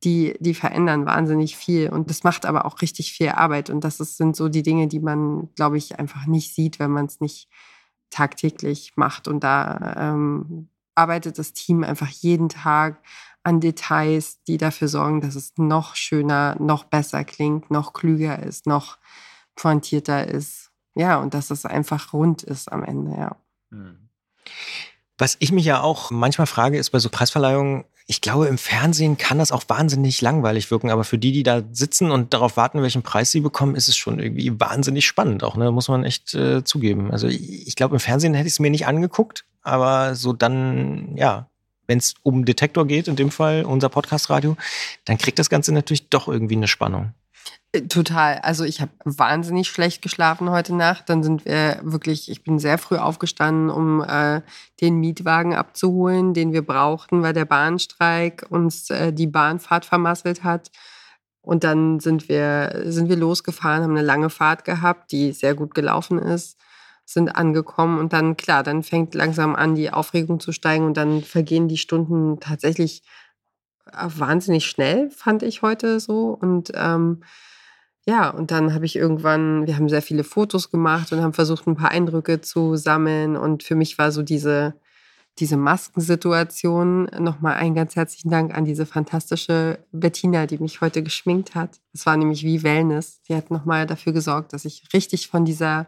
die, 0.04 0.36
die 0.40 0.54
verändern 0.54 1.06
wahnsinnig 1.06 1.56
viel. 1.56 1.88
Und 1.88 2.10
das 2.10 2.24
macht 2.24 2.46
aber 2.46 2.64
auch 2.64 2.82
richtig 2.82 3.12
viel 3.12 3.30
Arbeit. 3.30 3.70
Und 3.70 3.82
das 3.82 4.00
ist, 4.00 4.16
sind 4.16 4.36
so 4.36 4.48
die 4.48 4.62
Dinge, 4.62 4.86
die 4.86 5.00
man, 5.00 5.48
glaube 5.54 5.78
ich, 5.78 5.98
einfach 5.98 6.26
nicht 6.26 6.54
sieht, 6.54 6.78
wenn 6.78 6.90
man 6.90 7.06
es 7.06 7.20
nicht 7.20 7.48
tagtäglich 8.10 8.92
macht. 8.96 9.28
Und 9.28 9.42
da 9.42 9.94
ähm, 9.96 10.68
arbeitet 10.94 11.38
das 11.38 11.52
Team 11.52 11.84
einfach 11.84 12.08
jeden 12.08 12.48
Tag 12.48 13.02
an 13.42 13.60
Details, 13.60 14.42
die 14.44 14.56
dafür 14.56 14.88
sorgen, 14.88 15.20
dass 15.20 15.34
es 15.34 15.52
noch 15.56 15.96
schöner, 15.96 16.56
noch 16.58 16.84
besser 16.84 17.24
klingt, 17.24 17.70
noch 17.70 17.92
klüger 17.92 18.42
ist, 18.42 18.66
noch 18.66 18.98
pointierter 19.54 20.26
ist. 20.26 20.70
Ja, 20.94 21.18
und 21.18 21.34
dass 21.34 21.50
es 21.50 21.66
einfach 21.66 22.12
rund 22.12 22.42
ist 22.42 22.70
am 22.70 22.84
Ende, 22.84 23.12
ja. 23.12 23.36
Hm. 23.70 24.08
Was 25.18 25.36
ich 25.40 25.52
mich 25.52 25.64
ja 25.64 25.80
auch 25.80 26.10
manchmal 26.10 26.46
frage, 26.46 26.78
ist 26.78 26.90
bei 26.90 26.98
so 26.98 27.08
Preisverleihungen, 27.08 27.84
ich 28.06 28.20
glaube, 28.20 28.48
im 28.48 28.58
Fernsehen 28.58 29.16
kann 29.16 29.38
das 29.38 29.50
auch 29.50 29.64
wahnsinnig 29.68 30.20
langweilig 30.20 30.70
wirken, 30.70 30.90
aber 30.90 31.04
für 31.04 31.16
die, 31.16 31.32
die 31.32 31.42
da 31.42 31.62
sitzen 31.72 32.10
und 32.10 32.34
darauf 32.34 32.56
warten, 32.56 32.82
welchen 32.82 33.02
Preis 33.02 33.30
sie 33.30 33.40
bekommen, 33.40 33.76
ist 33.76 33.88
es 33.88 33.96
schon 33.96 34.18
irgendwie 34.18 34.60
wahnsinnig 34.60 35.06
spannend, 35.06 35.42
auch, 35.42 35.56
ne? 35.56 35.70
muss 35.70 35.88
man 35.88 36.04
echt 36.04 36.34
äh, 36.34 36.62
zugeben. 36.64 37.10
Also 37.10 37.28
ich, 37.28 37.66
ich 37.66 37.76
glaube, 37.76 37.96
im 37.96 38.00
Fernsehen 38.00 38.34
hätte 38.34 38.46
ich 38.46 38.54
es 38.54 38.60
mir 38.60 38.70
nicht 38.70 38.86
angeguckt, 38.86 39.46
aber 39.62 40.14
so 40.14 40.34
dann, 40.34 41.16
ja, 41.16 41.48
wenn 41.86 41.98
es 41.98 42.14
um 42.22 42.44
Detektor 42.44 42.86
geht, 42.86 43.08
in 43.08 43.16
dem 43.16 43.30
Fall 43.30 43.64
unser 43.64 43.88
Podcast-Radio, 43.88 44.56
dann 45.06 45.16
kriegt 45.16 45.38
das 45.38 45.48
Ganze 45.48 45.72
natürlich 45.72 46.08
doch 46.08 46.28
irgendwie 46.28 46.56
eine 46.56 46.68
Spannung. 46.68 47.14
Äh, 47.74 47.82
total. 47.88 48.38
Also 48.42 48.64
ich 48.64 48.80
habe 48.80 48.92
wahnsinnig 49.04 49.68
schlecht 49.68 50.00
geschlafen 50.00 50.50
heute 50.50 50.74
Nacht. 50.74 51.08
Dann 51.08 51.22
sind 51.22 51.44
wir 51.44 51.80
wirklich, 51.82 52.30
ich 52.30 52.44
bin 52.44 52.58
sehr 52.58 52.78
früh 52.78 52.96
aufgestanden, 52.96 53.70
um 53.70 54.02
äh, 54.02 54.42
den 54.80 54.98
Mietwagen 55.00 55.54
abzuholen, 55.54 56.34
den 56.34 56.52
wir 56.52 56.62
brauchten, 56.62 57.22
weil 57.22 57.32
der 57.32 57.44
Bahnstreik 57.44 58.46
uns 58.48 58.90
äh, 58.90 59.12
die 59.12 59.26
Bahnfahrt 59.26 59.84
vermasselt 59.84 60.44
hat. 60.44 60.70
Und 61.42 61.64
dann 61.64 62.00
sind 62.00 62.28
wir, 62.28 62.84
sind 62.86 63.08
wir 63.08 63.16
losgefahren, 63.16 63.82
haben 63.82 63.90
eine 63.90 64.02
lange 64.06 64.30
Fahrt 64.30 64.64
gehabt, 64.64 65.12
die 65.12 65.32
sehr 65.32 65.54
gut 65.54 65.74
gelaufen 65.74 66.18
ist, 66.18 66.58
sind 67.04 67.28
angekommen 67.28 67.98
und 67.98 68.14
dann, 68.14 68.38
klar, 68.38 68.62
dann 68.62 68.82
fängt 68.82 69.14
langsam 69.14 69.54
an, 69.54 69.74
die 69.74 69.92
Aufregung 69.92 70.40
zu 70.40 70.52
steigen 70.52 70.86
und 70.86 70.96
dann 70.96 71.22
vergehen 71.22 71.68
die 71.68 71.76
Stunden 71.76 72.40
tatsächlich 72.40 73.02
äh, 73.92 74.06
wahnsinnig 74.06 74.66
schnell, 74.66 75.10
fand 75.10 75.42
ich 75.42 75.60
heute 75.60 76.00
so. 76.00 76.30
Und 76.40 76.72
ähm, 76.74 77.22
ja, 78.06 78.28
und 78.28 78.50
dann 78.50 78.74
habe 78.74 78.84
ich 78.84 78.96
irgendwann, 78.96 79.66
wir 79.66 79.76
haben 79.76 79.88
sehr 79.88 80.02
viele 80.02 80.24
Fotos 80.24 80.70
gemacht 80.70 81.10
und 81.12 81.22
haben 81.22 81.32
versucht, 81.32 81.66
ein 81.66 81.76
paar 81.76 81.90
Eindrücke 81.90 82.42
zu 82.42 82.76
sammeln. 82.76 83.36
Und 83.36 83.62
für 83.62 83.74
mich 83.74 83.96
war 83.96 84.12
so 84.12 84.22
diese, 84.22 84.74
diese 85.38 85.56
Maskensituation 85.56 87.04
nochmal 87.18 87.54
einen 87.54 87.74
ganz 87.74 87.96
herzlichen 87.96 88.30
Dank 88.30 88.54
an 88.54 88.66
diese 88.66 88.84
fantastische 88.84 89.78
Bettina, 89.90 90.46
die 90.46 90.58
mich 90.58 90.82
heute 90.82 91.02
geschminkt 91.02 91.54
hat. 91.54 91.80
Es 91.94 92.04
war 92.04 92.16
nämlich 92.18 92.44
wie 92.44 92.62
Wellness. 92.62 93.22
Die 93.22 93.34
hat 93.34 93.50
nochmal 93.50 93.86
dafür 93.86 94.12
gesorgt, 94.12 94.52
dass 94.52 94.66
ich 94.66 94.84
richtig 94.92 95.28
von 95.28 95.46
dieser, 95.46 95.86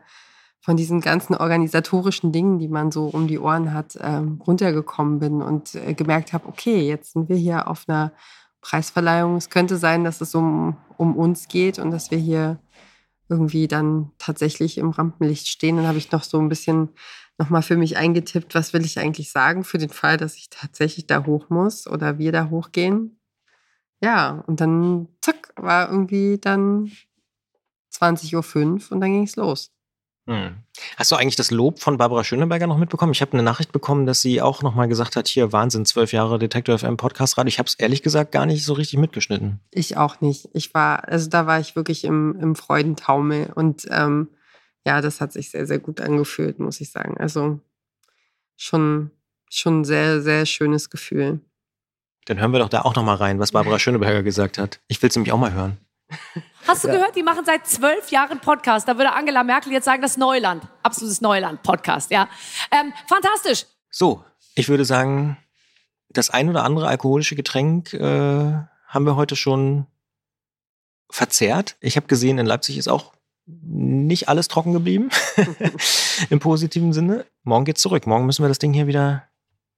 von 0.61 0.79
diesen 0.79 1.03
ganzen 1.03 1.35
organisatorischen 1.37 2.33
Dingen, 2.33 2.59
die 2.59 2.69
man 2.69 2.91
so 2.91 3.09
um 3.09 3.29
die 3.29 3.39
Ohren 3.39 3.75
hat, 3.75 3.99
ähm, 4.01 4.41
runtergekommen 4.47 5.19
bin 5.19 5.43
und 5.43 5.75
äh, 5.75 5.93
gemerkt 5.93 6.33
habe, 6.33 6.49
okay, 6.49 6.81
jetzt 6.81 7.13
sind 7.13 7.29
wir 7.29 7.37
hier 7.37 7.69
auf 7.69 7.85
einer 7.87 8.13
Preisverleihung. 8.61 9.37
Es 9.37 9.51
könnte 9.51 9.77
sein, 9.77 10.05
dass 10.05 10.21
es 10.21 10.35
um, 10.35 10.77
um 10.97 11.17
uns 11.17 11.49
geht 11.49 11.79
und 11.79 11.91
dass 11.91 12.11
wir 12.11 12.19
hier 12.19 12.59
irgendwie 13.29 13.69
dann 13.69 14.13
tatsächlich 14.19 14.79
im 14.79 14.91
Rampenlicht 14.91 15.49
stehen. 15.49 15.77
Dann 15.77 15.87
habe 15.87 15.99
ich 15.99 16.13
noch 16.13 16.23
so 16.23 16.39
ein 16.39 16.49
bisschen 16.49 16.91
nochmal 17.39 17.63
für 17.63 17.77
mich 17.77 17.97
eingetippt, 17.97 18.55
was 18.55 18.73
will 18.73 18.85
ich 18.85 18.99
eigentlich 18.99 19.31
sagen 19.31 19.65
für 19.65 19.79
den 19.79 19.91
Fall, 19.91 20.17
dass 20.17 20.37
ich 20.37 20.49
tatsächlich 20.49 21.07
da 21.07 21.27
hoch 21.27 21.51
muss 21.51 21.87
oder 21.87 22.19
wir 22.19 22.33
da 22.33 22.49
hochgehen. 22.51 23.21
Ja, 24.01 24.45
und 24.47 24.61
dann 24.61 25.09
zack, 25.21 25.53
war 25.57 25.91
irgendwie 25.91 26.39
dann 26.39 26.91
20.05 27.93 28.35
Uhr 28.35 28.93
und 28.93 29.01
dann 29.01 29.13
ging 29.13 29.25
es 29.25 29.37
los. 29.37 29.76
Hm. 30.27 30.57
Hast 30.97 31.13
du 31.13 31.17
eigentlich 31.17 31.37
das 31.37 31.53
Lob 31.53 31.81
von 31.81 31.99
Barbara 31.99 32.25
Schöneberger 32.25 32.67
noch 32.67 32.79
mitbekommen? 32.79 33.13
Ich 33.13 33.21
habe 33.21 33.33
eine 33.33 33.45
Nachricht 33.45 33.71
bekommen, 33.71 34.07
dass 34.07 34.21
sie 34.21 34.43
auch 34.43 34.63
nochmal 34.63 34.89
gesagt 34.89 35.15
hat, 35.15 35.29
hier 35.29 35.53
Wahnsinn, 35.53 35.87
zwölf 35.87 36.13
Jahre 36.13 36.39
Detektor 36.39 36.79
FM 36.79 36.97
Podcast 36.97 37.39
Radio. 37.39 37.49
Ich 37.49 37.59
habe 37.59 37.69
es 37.69 37.75
ehrlich 37.75 38.03
gesagt 38.03 38.33
gar 38.33 38.45
nicht 38.45 38.65
so 38.65 38.73
richtig 38.73 38.99
mitgeschnitten. 38.99 39.61
Ich 39.71 39.97
auch 39.97 40.21
nicht. 40.21 40.49
Ich 40.53 40.75
war, 40.75 41.09
also 41.09 41.31
da 41.31 41.47
war 41.47 41.61
ich 41.61 41.77
wirklich 41.77 42.05
im, 42.05 42.37
im 42.41 42.57
Freudentaumel 42.57 43.53
und 43.55 43.87
ähm, 43.91 44.29
ja, 44.85 45.01
das 45.01 45.21
hat 45.21 45.33
sich 45.33 45.51
sehr, 45.51 45.67
sehr 45.67 45.79
gut 45.79 46.01
angefühlt, 46.01 46.59
muss 46.59 46.81
ich 46.81 46.91
sagen. 46.91 47.17
Also 47.19 47.61
schon, 48.57 49.13
schon 49.49 49.81
ein 49.81 49.85
sehr, 49.85 50.21
sehr 50.23 50.45
schönes 50.45 50.91
Gefühl. 50.91 51.41
Dann 52.25 52.41
hören 52.41 52.53
wir 52.53 52.59
doch 52.59 52.69
da 52.69 52.83
auch 52.83 52.97
nochmal 52.97 53.17
rein, 53.17 53.39
was 53.39 53.53
Barbara 53.53 53.79
Schöneberger 53.79 54.25
gesagt 54.25 54.59
hat. 54.59 54.81
Ich 54.89 55.01
will 55.01 55.09
es 55.09 55.17
nämlich 55.17 55.33
auch 55.33 55.39
mal 55.39 55.53
hören. 55.53 55.79
Hast 56.67 56.85
du 56.85 56.89
ja. 56.89 56.95
gehört, 56.95 57.17
die 57.17 57.23
machen 57.23 57.45
seit 57.45 57.67
zwölf 57.67 58.11
Jahren 58.11 58.41
Podcast. 58.41 58.89
Da 58.89 58.97
würde 58.97 59.13
Angela 59.13 59.45
Merkel 59.45 59.73
jetzt 59.73 59.85
sagen, 59.85 60.03
das 60.03 60.17
Neuland. 60.17 60.65
Absolutes 60.83 61.21
Neuland-Podcast, 61.21 62.11
ja. 62.11 62.29
Ähm, 62.71 62.93
fantastisch. 63.07 63.67
So, 63.91 64.25
ich 64.55 64.69
würde 64.69 64.85
sagen, 64.85 65.37
das 66.09 66.31
ein 66.31 66.49
oder 66.49 66.65
andere 66.65 66.89
alkoholische 66.89 67.37
Getränk 67.37 67.93
äh, 67.93 68.01
haben 68.01 69.05
wir 69.05 69.17
heute 69.17 69.37
schon 69.37 69.87
verzehrt. 71.11 71.77
Ich 71.81 71.97
habe 71.97 72.07
gesehen, 72.07 72.39
in 72.39 72.47
Leipzig 72.47 72.79
ist 72.79 72.89
auch 72.89 73.13
nicht 73.47 74.29
alles 74.29 74.49
trocken 74.49 74.73
geblieben. 74.73 75.11
Im 76.31 76.41
positiven 76.41 76.93
Sinne. 76.93 77.27
Morgen 77.43 77.65
geht's 77.65 77.83
zurück. 77.83 78.07
Morgen 78.07 78.27
müssen 78.27 78.43
wir 78.43 78.49
das 78.49 78.59
Ding 78.59 78.73
hier 78.73 78.87
wieder 78.87 79.25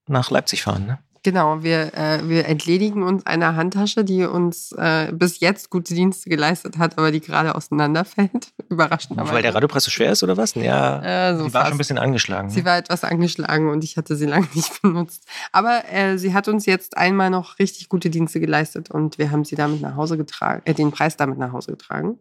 nach 0.06 0.30
Leipzig 0.30 0.62
fahren. 0.62 0.86
Ne? 0.86 0.98
Genau, 1.22 1.62
wir, 1.62 1.94
äh, 1.94 2.28
wir 2.28 2.46
entledigen 2.46 3.02
uns 3.02 3.26
einer 3.26 3.56
Handtasche, 3.56 4.04
die 4.04 4.24
uns 4.24 4.72
äh, 4.72 5.10
bis 5.12 5.40
jetzt 5.40 5.70
gute 5.70 5.94
Dienste 5.94 6.30
geleistet 6.30 6.78
hat, 6.78 6.98
aber 6.98 7.10
die 7.10 7.20
gerade 7.20 7.54
auseinanderfällt. 7.54 8.52
Überraschend. 8.68 9.18
Weil 9.18 9.42
der 9.42 9.54
Radiopreis 9.54 9.84
so 9.84 9.90
schwer 9.90 10.12
ist 10.12 10.22
oder 10.22 10.36
was? 10.36 10.54
Ja, 10.54 11.30
äh, 11.30 11.36
so 11.36 11.44
sie 11.44 11.54
war 11.54 11.64
schon 11.64 11.74
ein 11.74 11.78
bisschen 11.78 11.98
angeschlagen. 11.98 12.50
Sie 12.50 12.60
ne? 12.60 12.66
war 12.66 12.78
etwas 12.78 13.04
angeschlagen 13.04 13.68
und 13.70 13.84
ich 13.84 13.96
hatte 13.96 14.16
sie 14.16 14.26
lange 14.26 14.48
nicht 14.54 14.82
benutzt. 14.82 15.26
Aber 15.52 15.82
äh, 15.90 16.18
sie 16.18 16.34
hat 16.34 16.48
uns 16.48 16.66
jetzt 16.66 16.96
einmal 16.96 17.30
noch 17.30 17.58
richtig 17.58 17.88
gute 17.88 18.10
Dienste 18.10 18.40
geleistet 18.40 18.90
und 18.90 19.18
wir 19.18 19.30
haben 19.30 19.44
sie 19.44 19.56
damit 19.56 19.80
nach 19.80 19.96
Hause 19.96 20.16
getragen, 20.16 20.62
äh, 20.64 20.74
den 20.74 20.92
Preis 20.92 21.16
damit 21.16 21.38
nach 21.38 21.52
Hause 21.52 21.72
getragen. 21.72 22.18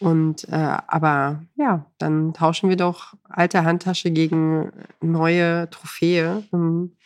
Und 0.00 0.48
äh, 0.48 0.78
aber 0.86 1.42
ja, 1.56 1.84
dann 1.98 2.32
tauschen 2.32 2.70
wir 2.70 2.76
doch 2.76 3.12
alte 3.28 3.64
Handtasche 3.64 4.10
gegen 4.10 4.72
neue 5.02 5.68
Trophäe. 5.68 6.42
Ähm, 6.54 6.96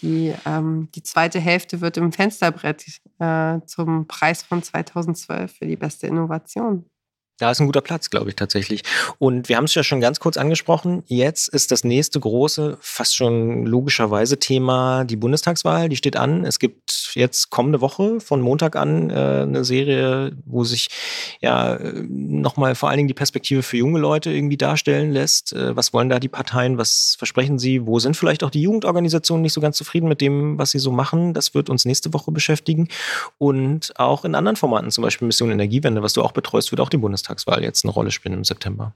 die, 0.00 0.34
ähm, 0.46 0.88
die 0.94 1.02
zweite 1.02 1.40
Hälfte 1.40 1.80
wird 1.80 1.96
im 1.96 2.12
Fensterbrett 2.12 2.84
äh, 3.18 3.60
zum 3.66 4.06
Preis 4.06 4.42
von 4.42 4.62
2012 4.62 5.52
für 5.52 5.66
die 5.66 5.76
beste 5.76 6.06
Innovation. 6.06 6.88
Da 7.38 7.52
ist 7.52 7.60
ein 7.60 7.66
guter 7.66 7.82
Platz, 7.82 8.10
glaube 8.10 8.30
ich, 8.30 8.36
tatsächlich. 8.36 8.82
Und 9.18 9.48
wir 9.48 9.56
haben 9.56 9.64
es 9.64 9.74
ja 9.74 9.84
schon 9.84 10.00
ganz 10.00 10.18
kurz 10.18 10.36
angesprochen. 10.36 11.04
Jetzt 11.06 11.46
ist 11.48 11.70
das 11.70 11.84
nächste 11.84 12.18
große, 12.18 12.78
fast 12.80 13.14
schon 13.14 13.64
logischerweise 13.64 14.40
Thema 14.40 15.04
die 15.04 15.14
Bundestagswahl. 15.14 15.88
Die 15.88 15.94
steht 15.94 16.16
an. 16.16 16.44
Es 16.44 16.58
gibt 16.58 17.12
jetzt 17.14 17.50
kommende 17.50 17.80
Woche 17.80 18.18
von 18.18 18.40
Montag 18.40 18.74
an 18.74 19.10
äh, 19.10 19.14
eine 19.14 19.64
Serie, 19.64 20.32
wo 20.46 20.64
sich 20.64 20.88
ja 21.40 21.78
nochmal 22.08 22.74
vor 22.74 22.88
allen 22.88 22.98
Dingen 22.98 23.08
die 23.08 23.14
Perspektive 23.14 23.62
für 23.62 23.76
junge 23.76 24.00
Leute 24.00 24.32
irgendwie 24.32 24.56
darstellen 24.56 25.12
lässt. 25.12 25.52
Äh, 25.52 25.76
was 25.76 25.92
wollen 25.92 26.08
da 26.08 26.18
die 26.18 26.28
Parteien? 26.28 26.76
Was 26.76 27.14
versprechen 27.18 27.60
sie? 27.60 27.86
Wo 27.86 28.00
sind 28.00 28.16
vielleicht 28.16 28.42
auch 28.42 28.50
die 28.50 28.62
Jugendorganisationen 28.62 29.42
nicht 29.42 29.52
so 29.52 29.60
ganz 29.60 29.76
zufrieden 29.76 30.08
mit 30.08 30.20
dem, 30.20 30.58
was 30.58 30.72
sie 30.72 30.80
so 30.80 30.90
machen? 30.90 31.34
Das 31.34 31.54
wird 31.54 31.70
uns 31.70 31.84
nächste 31.84 32.12
Woche 32.12 32.32
beschäftigen. 32.32 32.88
Und 33.38 33.92
auch 33.96 34.24
in 34.24 34.34
anderen 34.34 34.56
Formaten, 34.56 34.90
zum 34.90 35.02
Beispiel 35.02 35.26
Mission 35.26 35.52
Energiewende, 35.52 36.02
was 36.02 36.14
du 36.14 36.22
auch 36.22 36.32
betreust, 36.32 36.72
wird 36.72 36.80
auch 36.80 36.88
die 36.88 36.96
Bundestagswahl 36.96 37.27
Bundestagswahl 37.28 37.62
jetzt 37.62 37.84
eine 37.84 37.92
Rolle 37.92 38.10
spielen 38.10 38.34
im 38.34 38.44
September? 38.44 38.94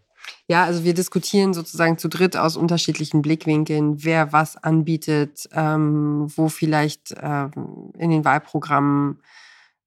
Ja, 0.49 0.65
also 0.65 0.85
wir 0.85 0.95
diskutieren 0.95 1.53
sozusagen 1.53 1.99
zu 1.99 2.09
dritt 2.09 2.37
aus 2.37 2.57
unterschiedlichen 2.57 3.23
Blickwinkeln, 3.23 4.05
wer 4.05 4.33
was 4.33 4.57
anbietet, 4.57 5.49
ähm, 5.53 6.27
wo 6.37 6.49
vielleicht 6.49 7.15
ähm, 7.21 7.93
in 7.99 8.11
den 8.11 8.25
Wahlprogrammen 8.25 9.21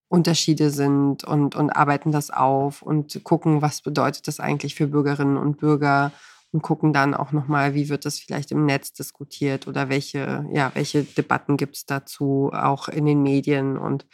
Unterschiede 0.08 0.70
sind 0.70 1.24
und, 1.24 1.56
und 1.56 1.72
arbeiten 1.72 2.12
das 2.12 2.32
auf 2.32 2.82
und 2.82 3.24
gucken, 3.24 3.62
was 3.62 3.82
bedeutet 3.82 4.28
das 4.28 4.40
eigentlich 4.40 4.76
für 4.76 4.88
Bürgerinnen 4.88 5.38
und 5.38 5.58
Bürger 5.58 6.12
und 6.52 6.62
gucken 6.62 6.94
dann 6.94 7.14
auch 7.14 7.32
nochmal, 7.32 7.74
wie 7.74 7.90
wird 7.90 8.06
das 8.06 8.20
vielleicht 8.20 8.52
im 8.52 8.66
Netz 8.66 8.94
diskutiert 8.94 9.68
oder 9.68 9.90
welche, 9.90 10.46
ja, 10.52 10.72
welche 10.74 11.04
Debatten 11.04 11.58
gibt 11.58 11.76
es 11.78 11.86
dazu, 11.86 12.52
auch 12.54 12.88
in 12.88 13.06
den 13.06 13.24
Medien 13.24 13.78
und 13.78 14.06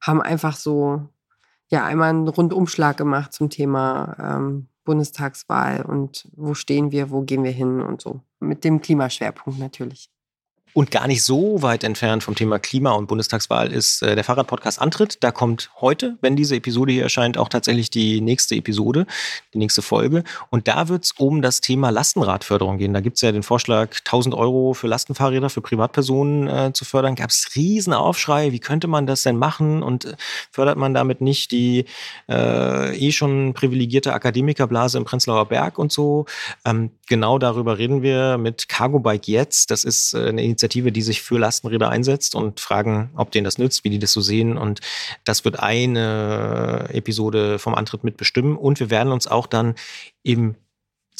haben 0.00 0.20
einfach 0.20 0.56
so 0.56 1.08
ja 1.70 1.84
einmal 1.84 2.10
einen 2.10 2.28
Rundumschlag 2.28 2.96
gemacht 2.96 3.32
zum 3.32 3.48
Thema 3.48 4.16
ähm, 4.18 4.68
Bundestagswahl 4.84 5.82
und 5.82 6.28
wo 6.36 6.54
stehen 6.54 6.90
wir, 6.90 7.10
wo 7.10 7.22
gehen 7.22 7.44
wir 7.44 7.52
hin 7.52 7.80
und 7.80 8.00
so. 8.00 8.20
Mit 8.40 8.64
dem 8.64 8.80
Klimaschwerpunkt 8.80 9.58
natürlich. 9.58 10.10
Und 10.72 10.90
gar 10.90 11.08
nicht 11.08 11.24
so 11.24 11.62
weit 11.62 11.82
entfernt 11.82 12.22
vom 12.22 12.34
Thema 12.34 12.58
Klima 12.58 12.92
und 12.92 13.06
Bundestagswahl 13.06 13.72
ist 13.72 14.02
äh, 14.02 14.14
der 14.14 14.22
Fahrradpodcast 14.22 14.80
Antritt. 14.80 15.22
Da 15.22 15.32
kommt 15.32 15.70
heute, 15.80 16.16
wenn 16.20 16.36
diese 16.36 16.54
Episode 16.54 16.92
hier 16.92 17.02
erscheint, 17.02 17.36
auch 17.38 17.48
tatsächlich 17.48 17.90
die 17.90 18.20
nächste 18.20 18.54
Episode, 18.54 19.06
die 19.52 19.58
nächste 19.58 19.82
Folge. 19.82 20.22
Und 20.50 20.68
da 20.68 20.88
wird 20.88 21.04
es 21.04 21.12
um 21.12 21.42
das 21.42 21.60
Thema 21.60 21.90
Lastenradförderung 21.90 22.78
gehen. 22.78 22.94
Da 22.94 23.00
gibt 23.00 23.16
es 23.16 23.22
ja 23.22 23.32
den 23.32 23.42
Vorschlag, 23.42 23.98
1000 23.98 24.34
Euro 24.34 24.72
für 24.74 24.86
Lastenfahrräder 24.86 25.50
für 25.50 25.60
Privatpersonen 25.60 26.46
äh, 26.46 26.72
zu 26.72 26.84
fördern. 26.84 27.16
Gab 27.16 27.30
es 27.30 27.50
riesen 27.56 27.92
Aufschrei, 27.92 28.52
wie 28.52 28.60
könnte 28.60 28.86
man 28.86 29.06
das 29.06 29.22
denn 29.22 29.36
machen? 29.36 29.82
Und 29.82 30.04
äh, 30.04 30.16
fördert 30.52 30.78
man 30.78 30.94
damit 30.94 31.20
nicht 31.20 31.50
die 31.50 31.86
äh, 32.28 32.96
eh 32.96 33.10
schon 33.10 33.54
privilegierte 33.54 34.12
Akademikerblase 34.12 34.98
im 34.98 35.04
Prenzlauer 35.04 35.46
Berg 35.46 35.78
und 35.78 35.90
so? 35.90 36.26
Ähm, 36.64 36.90
genau 37.10 37.38
darüber 37.38 37.76
reden 37.76 38.00
wir 38.00 38.38
mit 38.38 38.68
Cargo 38.68 39.00
Bike 39.00 39.28
jetzt. 39.28 39.70
Das 39.70 39.84
ist 39.84 40.14
äh, 40.14 40.28
eine 40.28 40.42
Initiative, 40.42 40.92
die 40.92 41.02
sich 41.02 41.20
für 41.20 41.38
Lastenräder 41.38 41.90
einsetzt 41.90 42.34
und 42.34 42.60
fragen, 42.60 43.10
ob 43.16 43.30
denen 43.32 43.44
das 43.44 43.58
nützt, 43.58 43.84
wie 43.84 43.90
die 43.90 43.98
das 43.98 44.12
so 44.12 44.22
sehen. 44.22 44.56
Und 44.56 44.80
das 45.24 45.44
wird 45.44 45.60
eine 45.60 46.88
Episode 46.92 47.58
vom 47.58 47.74
Antritt 47.74 48.04
mitbestimmen. 48.04 48.56
Und 48.56 48.80
wir 48.80 48.88
werden 48.88 49.12
uns 49.12 49.26
auch 49.26 49.46
dann 49.46 49.74
im 50.22 50.54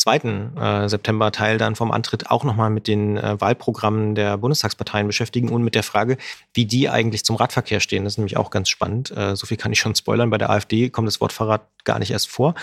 zweiten 0.01 0.57
äh, 0.57 0.89
September-Teil 0.89 1.59
dann 1.59 1.77
vom 1.77 1.93
Antritt 1.93 2.31
auch 2.31 2.43
nochmal 2.43 2.71
mit 2.71 2.89
den 2.89 3.19
äh, 3.19 3.39
Wahlprogrammen 3.39 4.15
der 4.15 4.39
Bundestagsparteien 4.39 5.07
beschäftigen 5.07 5.51
und 5.51 5.63
mit 5.63 5.75
der 5.75 5.83
Frage, 5.83 6.17
wie 6.55 6.65
die 6.65 6.89
eigentlich 6.89 7.23
zum 7.25 7.37
Radverkehr 7.37 7.81
stehen. 7.81 8.05
Das 8.05 8.15
ist 8.15 8.17
nämlich 8.17 8.39
auch 8.39 8.51
ganz 8.51 8.71
spannend. 8.71 9.15
Äh, 9.15 9.37
so 9.37 9.47
viel 9.47 9.59
kann 9.59 9.73
ich 9.73 9.79
schon 9.79 9.95
spoilern. 9.95 10.31
Bei 10.31 10.39
der 10.39 10.49
AfD 10.49 10.89
kommt 10.89 11.07
das 11.07 11.21
Wort 11.21 11.35
Fahrrad 11.35 11.61
gar 11.85 11.99
nicht 11.99 12.11
erst 12.11 12.29
vor. 12.29 12.55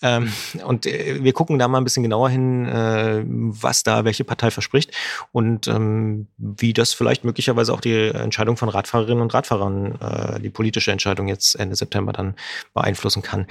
Ähm, 0.00 0.32
und 0.64 0.86
wir 0.86 1.32
gucken 1.32 1.58
da 1.58 1.68
mal 1.68 1.78
ein 1.78 1.84
bisschen 1.84 2.02
genauer 2.02 2.30
hin, 2.30 2.66
was 3.60 3.82
da 3.82 4.04
welche 4.04 4.24
Partei 4.24 4.50
verspricht 4.50 4.92
und 5.32 5.68
ähm, 5.68 6.26
wie 6.36 6.72
das 6.72 6.92
vielleicht 6.92 7.24
möglicherweise 7.24 7.72
auch 7.72 7.80
die 7.80 8.08
Entscheidung 8.08 8.56
von 8.56 8.68
Radfahrerinnen 8.68 9.22
und 9.22 9.32
Radfahrern, 9.32 10.38
die 10.42 10.50
politische 10.50 10.92
Entscheidung 10.92 11.28
jetzt 11.28 11.54
Ende 11.54 11.76
September 11.76 12.12
dann 12.12 12.34
beeinflussen 12.74 13.22
kann. 13.22 13.46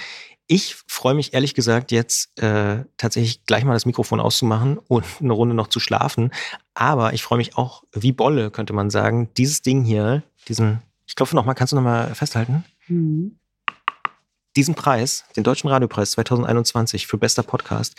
Ich 0.49 0.75
freue 0.87 1.13
mich 1.13 1.33
ehrlich 1.33 1.53
gesagt 1.53 1.91
jetzt 1.91 2.41
äh, 2.41 2.85
tatsächlich 2.95 3.45
gleich 3.45 3.65
mal 3.65 3.73
das 3.73 3.85
Mikrofon 3.85 4.21
auszumachen 4.21 4.77
und 4.77 5.05
eine 5.19 5.33
Runde 5.33 5.53
noch 5.53 5.67
zu 5.67 5.79
schlafen. 5.79 6.31
Aber 6.73 7.13
ich 7.13 7.21
freue 7.21 7.37
mich 7.37 7.57
auch 7.57 7.83
wie 7.91 8.13
Bolle, 8.13 8.49
könnte 8.49 8.73
man 8.73 8.89
sagen, 8.89 9.29
dieses 9.35 9.61
Ding 9.61 9.83
hier, 9.83 10.23
diesen, 10.47 10.81
ich 11.05 11.15
klopfe 11.15 11.35
nochmal, 11.35 11.55
kannst 11.55 11.73
du 11.73 11.75
nochmal 11.75 12.15
festhalten? 12.15 12.63
Mhm. 12.87 13.39
Diesen 14.55 14.73
Preis, 14.73 15.25
den 15.35 15.43
Deutschen 15.43 15.69
Radiopreis 15.69 16.11
2021 16.11 17.07
für 17.07 17.17
bester 17.17 17.43
Podcast, 17.43 17.95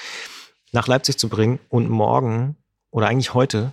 nach 0.73 0.89
Leipzig 0.89 1.19
zu 1.19 1.29
bringen 1.29 1.61
und 1.69 1.89
morgen 1.89 2.57
oder 2.91 3.09
eigentlich 3.09 3.35
heute 3.35 3.73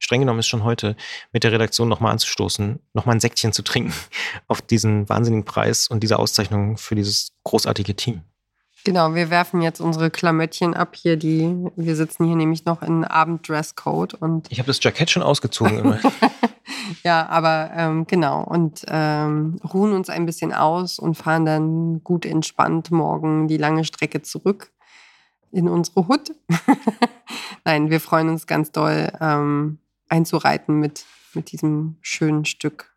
streng 0.00 0.20
genommen 0.20 0.40
ist 0.40 0.48
schon 0.48 0.64
heute, 0.64 0.96
mit 1.32 1.44
der 1.44 1.52
Redaktion 1.52 1.88
nochmal 1.88 2.12
anzustoßen, 2.12 2.80
nochmal 2.94 3.16
ein 3.16 3.20
Säckchen 3.20 3.52
zu 3.52 3.62
trinken 3.62 3.94
auf 4.48 4.60
diesen 4.60 5.08
wahnsinnigen 5.08 5.44
Preis 5.44 5.86
und 5.86 6.02
diese 6.02 6.18
Auszeichnung 6.18 6.76
für 6.76 6.96
dieses 6.96 7.32
großartige 7.44 7.94
Team. 7.94 8.22
Genau, 8.84 9.14
wir 9.14 9.28
werfen 9.28 9.60
jetzt 9.60 9.80
unsere 9.80 10.10
Klamöttchen 10.10 10.72
ab 10.72 10.96
hier, 10.96 11.16
die 11.18 11.54
wir 11.76 11.96
sitzen 11.96 12.24
hier 12.24 12.36
nämlich 12.36 12.64
noch 12.64 12.80
in 12.82 13.04
Abenddresscode 13.04 14.14
und 14.14 14.50
ich 14.50 14.58
habe 14.58 14.68
das 14.68 14.82
Jackett 14.82 15.10
schon 15.10 15.22
ausgezogen. 15.22 15.98
ja, 17.04 17.28
aber 17.28 17.70
ähm, 17.76 18.06
genau 18.06 18.42
und 18.42 18.84
ähm, 18.88 19.60
ruhen 19.72 19.92
uns 19.92 20.08
ein 20.08 20.24
bisschen 20.24 20.54
aus 20.54 20.98
und 20.98 21.16
fahren 21.16 21.44
dann 21.44 22.02
gut 22.04 22.24
entspannt 22.24 22.90
morgen 22.90 23.48
die 23.48 23.58
lange 23.58 23.84
Strecke 23.84 24.22
zurück 24.22 24.72
in 25.52 25.68
unsere 25.68 26.08
Hut. 26.08 26.30
Nein, 27.64 27.90
wir 27.90 28.00
freuen 28.00 28.30
uns 28.30 28.46
ganz 28.46 28.72
doll, 28.72 29.12
ähm, 29.20 29.78
einzureiten 30.10 30.78
mit, 30.78 31.04
mit 31.34 31.52
diesem 31.52 31.96
schönen 32.02 32.44
Stück 32.44 32.94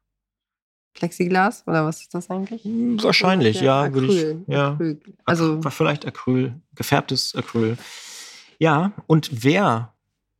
Plexiglas 0.93 1.63
oder 1.65 1.85
was 1.85 2.01
ist 2.01 2.13
das 2.13 2.29
eigentlich? 2.29 2.63
Hm, 2.63 3.01
wahrscheinlich, 3.01 3.61
ja, 3.61 3.85
ja 3.85 3.93
würde 3.93 4.07
ich. 4.07 4.47
Ja. 4.47 4.73
Acryl. 4.73 4.99
Also 5.25 5.61
vielleicht 5.61 6.05
Acryl, 6.05 6.61
gefärbtes 6.75 7.35
Acryl. 7.35 7.77
Ja, 8.59 8.93
und 9.07 9.43
wer 9.43 9.93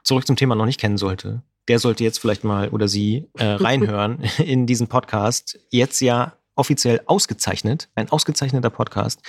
zurück 0.04 0.28
zum 0.28 0.36
Thema 0.36 0.56
noch 0.56 0.66
nicht 0.66 0.80
kennen 0.80 0.98
sollte, 0.98 1.42
der 1.68 1.80
sollte 1.80 2.04
jetzt 2.04 2.20
vielleicht 2.20 2.44
mal 2.44 2.70
oder 2.70 2.88
sie 2.88 3.28
äh, 3.34 3.46
reinhören 3.46 4.20
in 4.38 4.68
diesen 4.68 4.88
Podcast. 4.88 5.60
Jetzt 5.70 6.02
ja 6.02 6.34
offiziell 6.56 7.02
ausgezeichnet, 7.06 7.90
ein 7.96 8.10
ausgezeichneter 8.10 8.70
Podcast. 8.70 9.22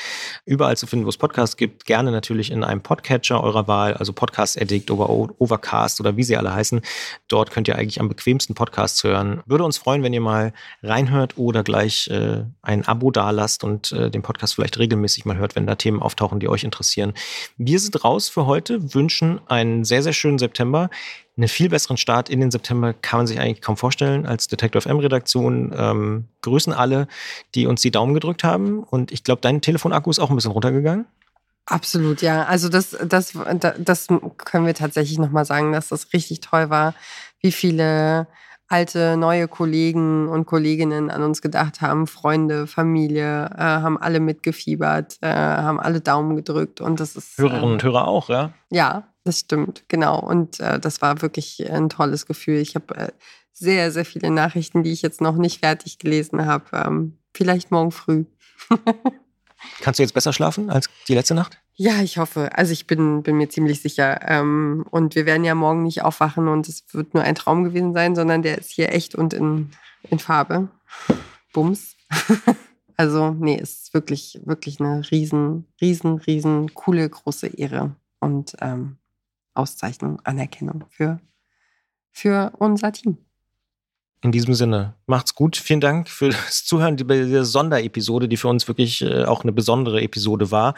Überall 0.45 0.77
zu 0.77 0.87
finden, 0.87 1.07
wo 1.07 1.09
es 1.09 1.17
Podcasts 1.17 1.57
gibt, 1.57 1.87
gerne 1.87 2.11
natürlich 2.11 2.51
in 2.51 2.65
einem 2.65 2.83
Podcatcher 2.83 3.43
eurer 3.43 3.67
Wahl, 3.67 3.95
also 3.95 4.13
Podcast 4.13 4.61
Addict 4.61 4.91
oder 4.91 5.09
Overcast 5.09 6.01
oder 6.01 6.17
wie 6.17 6.23
sie 6.23 6.37
alle 6.37 6.53
heißen. 6.53 6.83
Dort 7.29 7.51
könnt 7.51 7.69
ihr 7.69 7.77
eigentlich 7.77 8.01
am 8.01 8.09
bequemsten 8.09 8.55
Podcasts 8.55 9.03
hören. 9.05 9.43
Würde 9.47 9.65
uns 9.65 9.79
freuen, 9.79 10.03
wenn 10.03 10.13
ihr 10.13 10.21
mal 10.21 10.53
reinhört 10.83 11.39
oder 11.39 11.63
gleich 11.63 12.09
äh, 12.09 12.45
ein 12.63 12.87
Abo 12.87 13.11
dalasst 13.11 13.65
und 13.65 13.93
äh, 13.93 14.11
den 14.11 14.23
Podcast 14.23 14.55
vielleicht 14.55 14.79
regelmäßig 14.79 15.25
mal 15.25 15.37
hört, 15.37 15.57
wenn 15.57 15.67
da 15.67 15.77
Themen 15.77 16.03
auftauchen, 16.03 16.41
die 16.41 16.49
euch 16.49 16.65
interessieren. 16.65 17.15
Wir 17.57 17.79
sind 17.79 18.05
raus 18.05 18.29
für 18.29 18.47
heute, 18.47 18.95
wünschen 18.95 19.41
einen 19.47 19.85
sehr, 19.85 20.03
sehr 20.03 20.13
schönen 20.13 20.39
September 20.39 20.91
einen 21.37 21.49
viel 21.49 21.69
besseren 21.69 21.97
Start 21.97 22.29
in 22.29 22.41
den 22.41 22.51
September 22.51 22.93
kann 22.93 23.21
man 23.21 23.27
sich 23.27 23.41
eigentlich 23.41 23.61
kaum 23.61 23.77
vorstellen 23.77 24.27
als 24.27 24.47
Detector 24.47 24.83
FM-Redaktion. 24.83 25.75
Ähm, 25.77 26.29
grüßen 26.43 26.73
alle, 26.73 27.09
die 27.55 27.67
uns 27.67 27.83
die 27.83 27.91
Daumen 27.91 28.15
gedrückt 28.15 28.45
haben. 28.45 28.85
Und 28.85 29.11
ich 29.11 29.25
glaube, 29.25 29.41
dein 29.41 29.61
Telefonakku 29.61 30.11
ist 30.11 30.21
auch 30.21 30.31
ein 30.31 30.37
bisschen 30.37 30.53
runtergegangen. 30.53 31.07
Absolut, 31.67 32.23
ja. 32.23 32.45
Also 32.45 32.69
das, 32.69 32.97
das, 33.05 33.33
das 33.79 34.07
können 34.37 34.67
wir 34.67 34.75
tatsächlich 34.75 35.19
nochmal 35.19 35.45
sagen, 35.45 35.73
dass 35.73 35.89
das 35.89 36.13
richtig 36.13 36.41
toll 36.41 36.71
war, 36.71 36.95
wie 37.41 37.53
viele 37.53 38.29
alte, 38.69 39.17
neue 39.17 39.49
Kollegen 39.49 40.29
und 40.29 40.47
Kolleginnen 40.47 41.11
an 41.11 41.23
uns 41.23 41.43
gedacht 41.43 41.81
haben, 41.81 42.07
Freunde, 42.07 42.67
Familie, 42.67 43.51
äh, 43.57 43.61
haben 43.61 43.99
alle 43.99 44.21
mitgefiebert, 44.21 45.19
äh, 45.21 45.29
haben 45.29 45.81
alle 45.81 46.01
Daumen 46.01 46.37
gedrückt 46.37 46.81
und 46.81 47.01
das 47.01 47.17
ist. 47.17 47.39
Hörerinnen 47.39 47.65
und 47.65 47.85
ähm, 47.85 47.91
Hörer 47.91 48.09
auch, 48.09 48.29
ja? 48.29 48.53
Ja, 48.71 49.14
das 49.25 49.41
stimmt, 49.41 49.85
genau. 49.89 50.21
Und 50.21 50.61
äh, 50.61 50.79
das 50.79 51.03
war 51.03 51.23
wirklich 51.23 51.71
ein 51.71 51.89
tolles 51.89 52.27
Gefühl. 52.27 52.59
Ich 52.59 52.75
habe 52.75 52.95
äh, 52.95 53.13
sehr, 53.53 53.91
sehr 53.91 54.05
viele 54.05 54.31
Nachrichten, 54.31 54.83
die 54.83 54.93
ich 54.93 55.03
jetzt 55.03 55.21
noch 55.21 55.37
nicht 55.37 55.61
fertig 55.61 55.99
gelesen 55.99 56.45
habe. 56.45 56.65
Ähm, 56.73 57.19
vielleicht 57.33 57.71
morgen 57.71 57.91
früh. 57.91 58.25
Kannst 59.81 59.99
du 59.99 60.03
jetzt 60.03 60.13
besser 60.13 60.33
schlafen 60.33 60.69
als 60.71 60.89
die 61.09 61.15
letzte 61.15 61.35
Nacht? 61.35 61.59
Ja, 61.77 62.03
ich 62.03 62.19
hoffe. 62.19 62.51
Also 62.57 62.73
ich 62.73 62.87
bin, 62.87 63.23
bin 63.23 63.37
mir 63.37 63.49
ziemlich 63.49 63.81
sicher. 63.81 64.21
Ähm, 64.29 64.85
und 64.91 65.15
wir 65.15 65.25
werden 65.25 65.45
ja 65.45 65.55
morgen 65.55 65.83
nicht 65.83 66.03
aufwachen 66.03 66.49
und 66.49 66.69
es 66.69 66.85
wird 66.93 67.15
nur 67.15 67.23
ein 67.23 67.35
Traum 67.35 67.65
gewesen 67.65 67.95
sein, 67.95 68.15
sondern 68.15 68.43
der 68.43 68.59
ist 68.59 68.71
hier 68.71 68.93
echt 68.93 69.15
und 69.15 69.33
in, 69.33 69.71
in 70.11 70.19
Farbe. 70.19 70.69
Bums. 71.53 71.97
also, 72.97 73.31
nee, 73.31 73.59
es 73.61 73.85
ist 73.85 73.95
wirklich, 73.95 74.41
wirklich 74.45 74.81
eine 74.81 75.03
riesen, 75.11 75.67
riesen, 75.81 76.19
riesen 76.19 76.75
coole, 76.75 77.09
große 77.09 77.47
Ehre. 77.47 77.97
Und 78.21 78.57
ähm, 78.61 78.99
Auszeichnung, 79.55 80.21
Anerkennung 80.25 80.85
für, 80.91 81.21
für 82.11 82.53
unser 82.59 82.93
Team. 82.93 83.19
In 84.23 84.33
diesem 84.33 84.55
Sinne, 84.55 84.95
macht's 85.07 85.35
gut. 85.35 85.57
Vielen 85.57 85.81
Dank 85.81 86.09
fürs 86.09 86.65
Zuhören 86.65 86.97
bei 87.07 87.23
dieser 87.23 87.45
Sonderepisode, 87.45 88.29
die 88.29 88.37
für 88.37 88.49
uns 88.49 88.67
wirklich 88.69 89.03
äh, 89.03 89.25
auch 89.25 89.43
eine 89.43 89.53
besondere 89.53 90.01
Episode 90.01 90.51
war. 90.51 90.75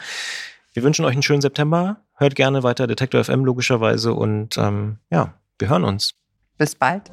Wir 0.73 0.83
wünschen 0.83 1.05
euch 1.05 1.13
einen 1.13 1.23
schönen 1.23 1.41
September. 1.41 2.01
Hört 2.15 2.35
gerne 2.35 2.63
weiter 2.63 2.87
Detektor 2.87 3.23
FM 3.23 3.45
logischerweise 3.45 4.13
und 4.13 4.57
ähm, 4.57 4.97
ja, 5.09 5.33
wir 5.59 5.69
hören 5.69 5.85
uns. 5.85 6.13
Bis 6.57 6.75
bald. 6.75 7.09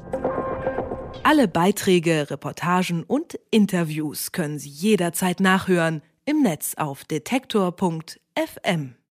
Alle 1.23 1.47
Beiträge, 1.47 2.29
Reportagen 2.29 3.03
und 3.03 3.39
Interviews 3.49 4.31
können 4.31 4.59
Sie 4.59 4.69
jederzeit 4.69 5.39
nachhören 5.39 6.01
im 6.25 6.41
Netz 6.41 6.75
auf 6.75 7.05
detektor.fm. 7.05 8.95